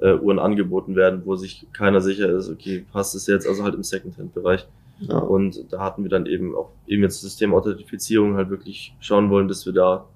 [0.00, 3.74] äh, Uhren angeboten werden, wo sich keiner sicher ist, okay, passt es jetzt, also halt
[3.74, 4.68] im Secondhand-Bereich.
[5.00, 5.18] Ja.
[5.18, 9.64] Und da hatten wir dann eben auch eben jetzt Systemauthentifizierung halt wirklich schauen wollen, dass
[9.66, 10.06] wir da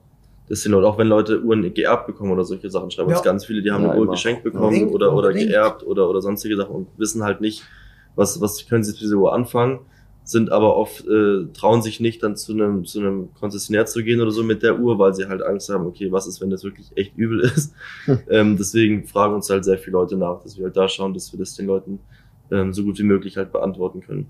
[0.49, 3.17] das sind auch wenn Leute Uhren geerbt bekommen oder solche Sachen, schreiben ja.
[3.17, 4.87] uns ganz viele, die haben ja, eine Uhr geschenkt bekommen ja.
[4.87, 7.63] oder, oder geerbt oder, oder sonstige Sachen und wissen halt nicht,
[8.17, 9.81] was, was können sie mit dieser Uhr anfangen,
[10.25, 14.21] sind aber oft, äh, trauen sich nicht dann zu einem, zu einem Konzessionär zu gehen
[14.21, 16.63] oder so mit der Uhr, weil sie halt Angst haben, okay, was ist, wenn das
[16.65, 17.75] wirklich echt übel ist.
[18.05, 18.19] Hm.
[18.31, 21.33] ähm, deswegen fragen uns halt sehr viele Leute nach, dass wir halt da schauen, dass
[21.33, 21.99] wir das den Leuten
[22.51, 24.27] ähm, so gut wie möglich halt beantworten können.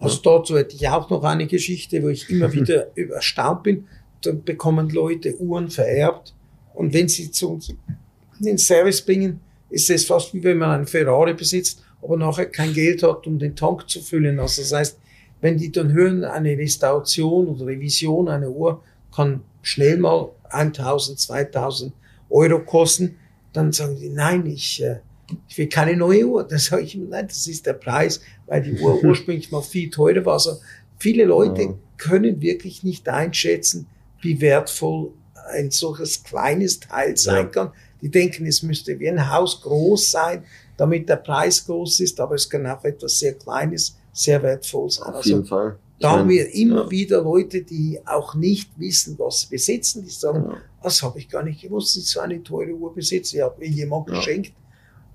[0.00, 3.86] Also dazu hätte ich auch noch eine Geschichte, wo ich immer wieder erstaunt bin.
[4.26, 6.34] Dann bekommen Leute Uhren vererbt
[6.74, 10.70] und wenn sie zu uns in den Service bringen, ist es fast wie wenn man
[10.70, 14.38] einen Ferrari besitzt, aber nachher kein Geld hat, um den Tank zu füllen.
[14.38, 14.98] Also das heißt,
[15.40, 18.82] wenn die dann hören, eine Restauration oder Revision einer Uhr
[19.14, 21.92] kann schnell mal 1000, 2000
[22.30, 23.16] Euro kosten,
[23.52, 25.00] dann sagen die, nein, ich, äh,
[25.48, 26.44] ich will keine neue Uhr.
[26.44, 29.90] Dann sage ich immer, nein, das ist der Preis, weil die Uhr ursprünglich mal viel
[29.90, 30.34] teurer war.
[30.34, 30.56] Also
[30.98, 31.74] viele Leute ja.
[31.96, 33.86] können wirklich nicht einschätzen,
[34.24, 35.12] wie wertvoll
[35.52, 37.44] ein solches kleines Teil sein ja.
[37.44, 37.72] kann.
[38.00, 40.44] Die denken, es müsste wie ein Haus groß sein,
[40.76, 45.08] damit der Preis groß ist, aber es kann auch etwas sehr Kleines, sehr wertvoll sein.
[45.08, 45.78] Auf also, jeden Fall.
[46.00, 46.90] Da haben wir immer ja.
[46.90, 50.02] wieder Leute, die auch nicht wissen, was sie besitzen.
[50.04, 50.56] Die sagen, ja.
[50.82, 53.36] das habe ich gar nicht gewusst, dass ich so eine teure Uhr besitze.
[53.36, 54.52] Ich habe mir jemand geschenkt.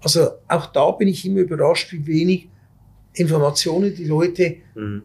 [0.02, 2.50] Also auch da bin ich immer überrascht, wie wenig
[3.14, 5.04] Informationen die Leute mhm,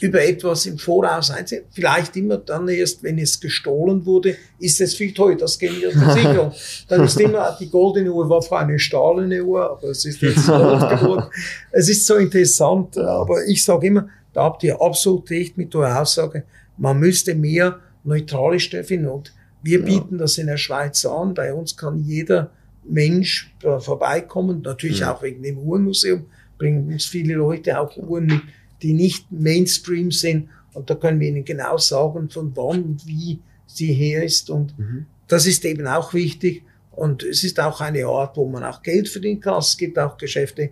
[0.00, 1.64] über etwas im Voraus einsehen.
[1.70, 5.36] Vielleicht immer dann erst, wenn es gestohlen wurde, ist es viel teuer.
[5.36, 6.52] Das gehen wir Versicherung.
[6.88, 10.46] dann ist immer, die goldene Uhr war zwar eine stahlene Uhr, aber es ist jetzt
[10.46, 11.26] Gold geworden.
[11.70, 16.00] Es ist so interessant, aber ich sage immer, da habt ihr absolut recht mit eurer
[16.00, 16.44] Aussage,
[16.78, 21.34] man müsste mehr neutrale finden und wir bieten das in der Schweiz an.
[21.34, 22.52] Bei uns kann jeder
[22.84, 25.12] Mensch vorbeikommen, natürlich ja.
[25.12, 26.26] auch wegen dem Uhrenmuseum,
[26.58, 28.42] bringen uns viele Leute auch Uhren mit,
[28.82, 30.48] die nicht Mainstream sind.
[30.74, 34.50] Und da können wir ihnen genau sagen, von wann und wie sie her ist.
[34.50, 35.06] Und mhm.
[35.28, 36.62] das ist eben auch wichtig.
[36.92, 39.58] Und es ist auch eine Art, wo man auch Geld verdienen kann.
[39.58, 40.70] Es gibt auch Geschäfte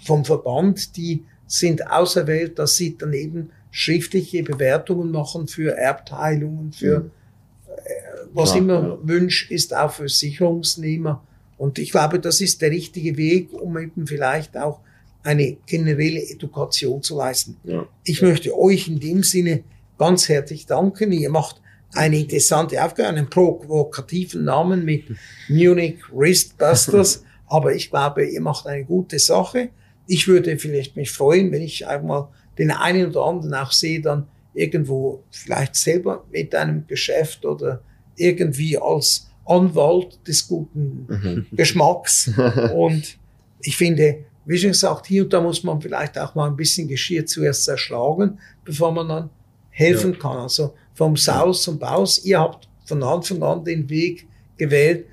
[0.00, 7.00] vom Verband, die sind auserwählt, dass sie dann eben schriftliche Bewertungen machen für Erbteilungen, für
[7.00, 7.10] mhm.
[7.66, 7.80] äh,
[8.32, 8.98] was ja, immer ja.
[9.02, 11.24] Wünsch ist, auch für Sicherungsnehmer.
[11.58, 14.80] Und ich glaube, das ist der richtige Weg, um eben vielleicht auch
[15.22, 17.56] eine generelle Education zu leisten.
[17.64, 17.86] Ja.
[18.04, 19.64] Ich möchte euch in dem Sinne
[19.98, 21.12] ganz herzlich danken.
[21.12, 21.60] Ihr macht
[21.92, 25.04] eine interessante Aufgabe, einen provokativen Namen mit
[25.48, 27.24] Munich Wristbusters.
[27.46, 29.70] Aber ich glaube, ihr macht eine gute Sache.
[30.06, 34.28] Ich würde vielleicht mich freuen, wenn ich einmal den einen oder anderen auch sehe, dann
[34.54, 37.82] irgendwo vielleicht selber mit einem Geschäft oder
[38.16, 41.46] irgendwie als Anwalt des guten mhm.
[41.52, 42.30] Geschmacks.
[42.74, 43.18] Und
[43.62, 46.88] ich finde, wie schon gesagt, hier und da muss man vielleicht auch mal ein bisschen
[46.88, 49.30] Geschirr zuerst zerschlagen, bevor man dann
[49.70, 50.18] helfen ja.
[50.18, 50.38] kann.
[50.38, 52.24] Also vom Saus zum Baus.
[52.24, 54.26] Ihr habt von Anfang an den Weg
[54.56, 55.06] gewählt,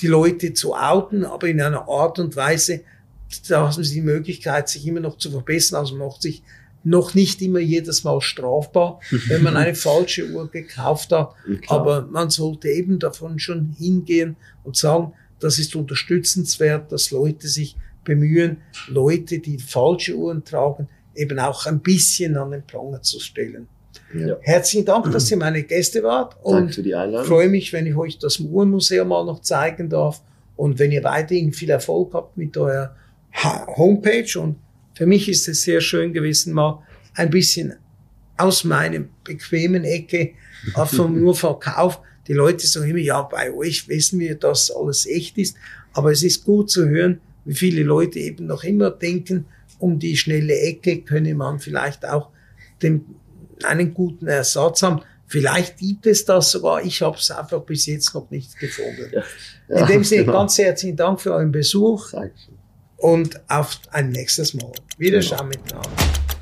[0.00, 2.80] die Leute zu outen, aber in einer Art und Weise,
[3.50, 5.80] da haben sie die Möglichkeit, sich immer noch zu verbessern.
[5.80, 6.42] Also macht sich
[6.82, 11.34] noch nicht immer jedes Mal strafbar, wenn man eine falsche Uhr gekauft hat.
[11.66, 17.76] Aber man sollte eben davon schon hingehen und sagen, das ist unterstützenswert, dass Leute sich
[18.08, 23.68] bemühen, Leute, die falsche Uhren tragen, eben auch ein bisschen an den Pranger zu stellen.
[24.14, 24.36] Ja.
[24.40, 26.74] Herzlichen Dank, dass ihr meine Gäste wart und
[27.26, 30.22] freue mich, wenn ich euch das Uhrenmuseum mal noch zeigen darf
[30.56, 32.96] und wenn ihr weiterhin viel Erfolg habt mit eurer
[33.76, 34.56] Homepage und
[34.94, 36.82] für mich ist es sehr schön gewesen, mal
[37.14, 37.74] ein bisschen
[38.36, 40.32] aus meinem bequemen Ecke
[40.86, 42.00] vom nur Verkauf.
[42.26, 45.56] Die Leute sagen immer, ja, bei euch wissen wir, dass alles echt ist.
[45.92, 49.46] Aber es ist gut zu hören, wie viele Leute eben noch immer denken,
[49.78, 52.28] um die schnelle Ecke könne man vielleicht auch
[52.82, 53.06] den,
[53.64, 55.00] einen guten Ersatz haben.
[55.26, 56.84] Vielleicht gibt es das sogar.
[56.84, 59.10] Ich habe es einfach bis jetzt noch nicht gefunden.
[59.10, 59.80] Ja.
[59.80, 60.40] In dem Sinne, genau.
[60.40, 62.10] ganz herzlichen Dank für euren Besuch.
[62.10, 62.54] Dankeschön.
[62.98, 64.72] Und auf ein nächstes Mal.
[64.98, 65.62] Wiederschauen genau.
[65.64, 66.37] miteinander.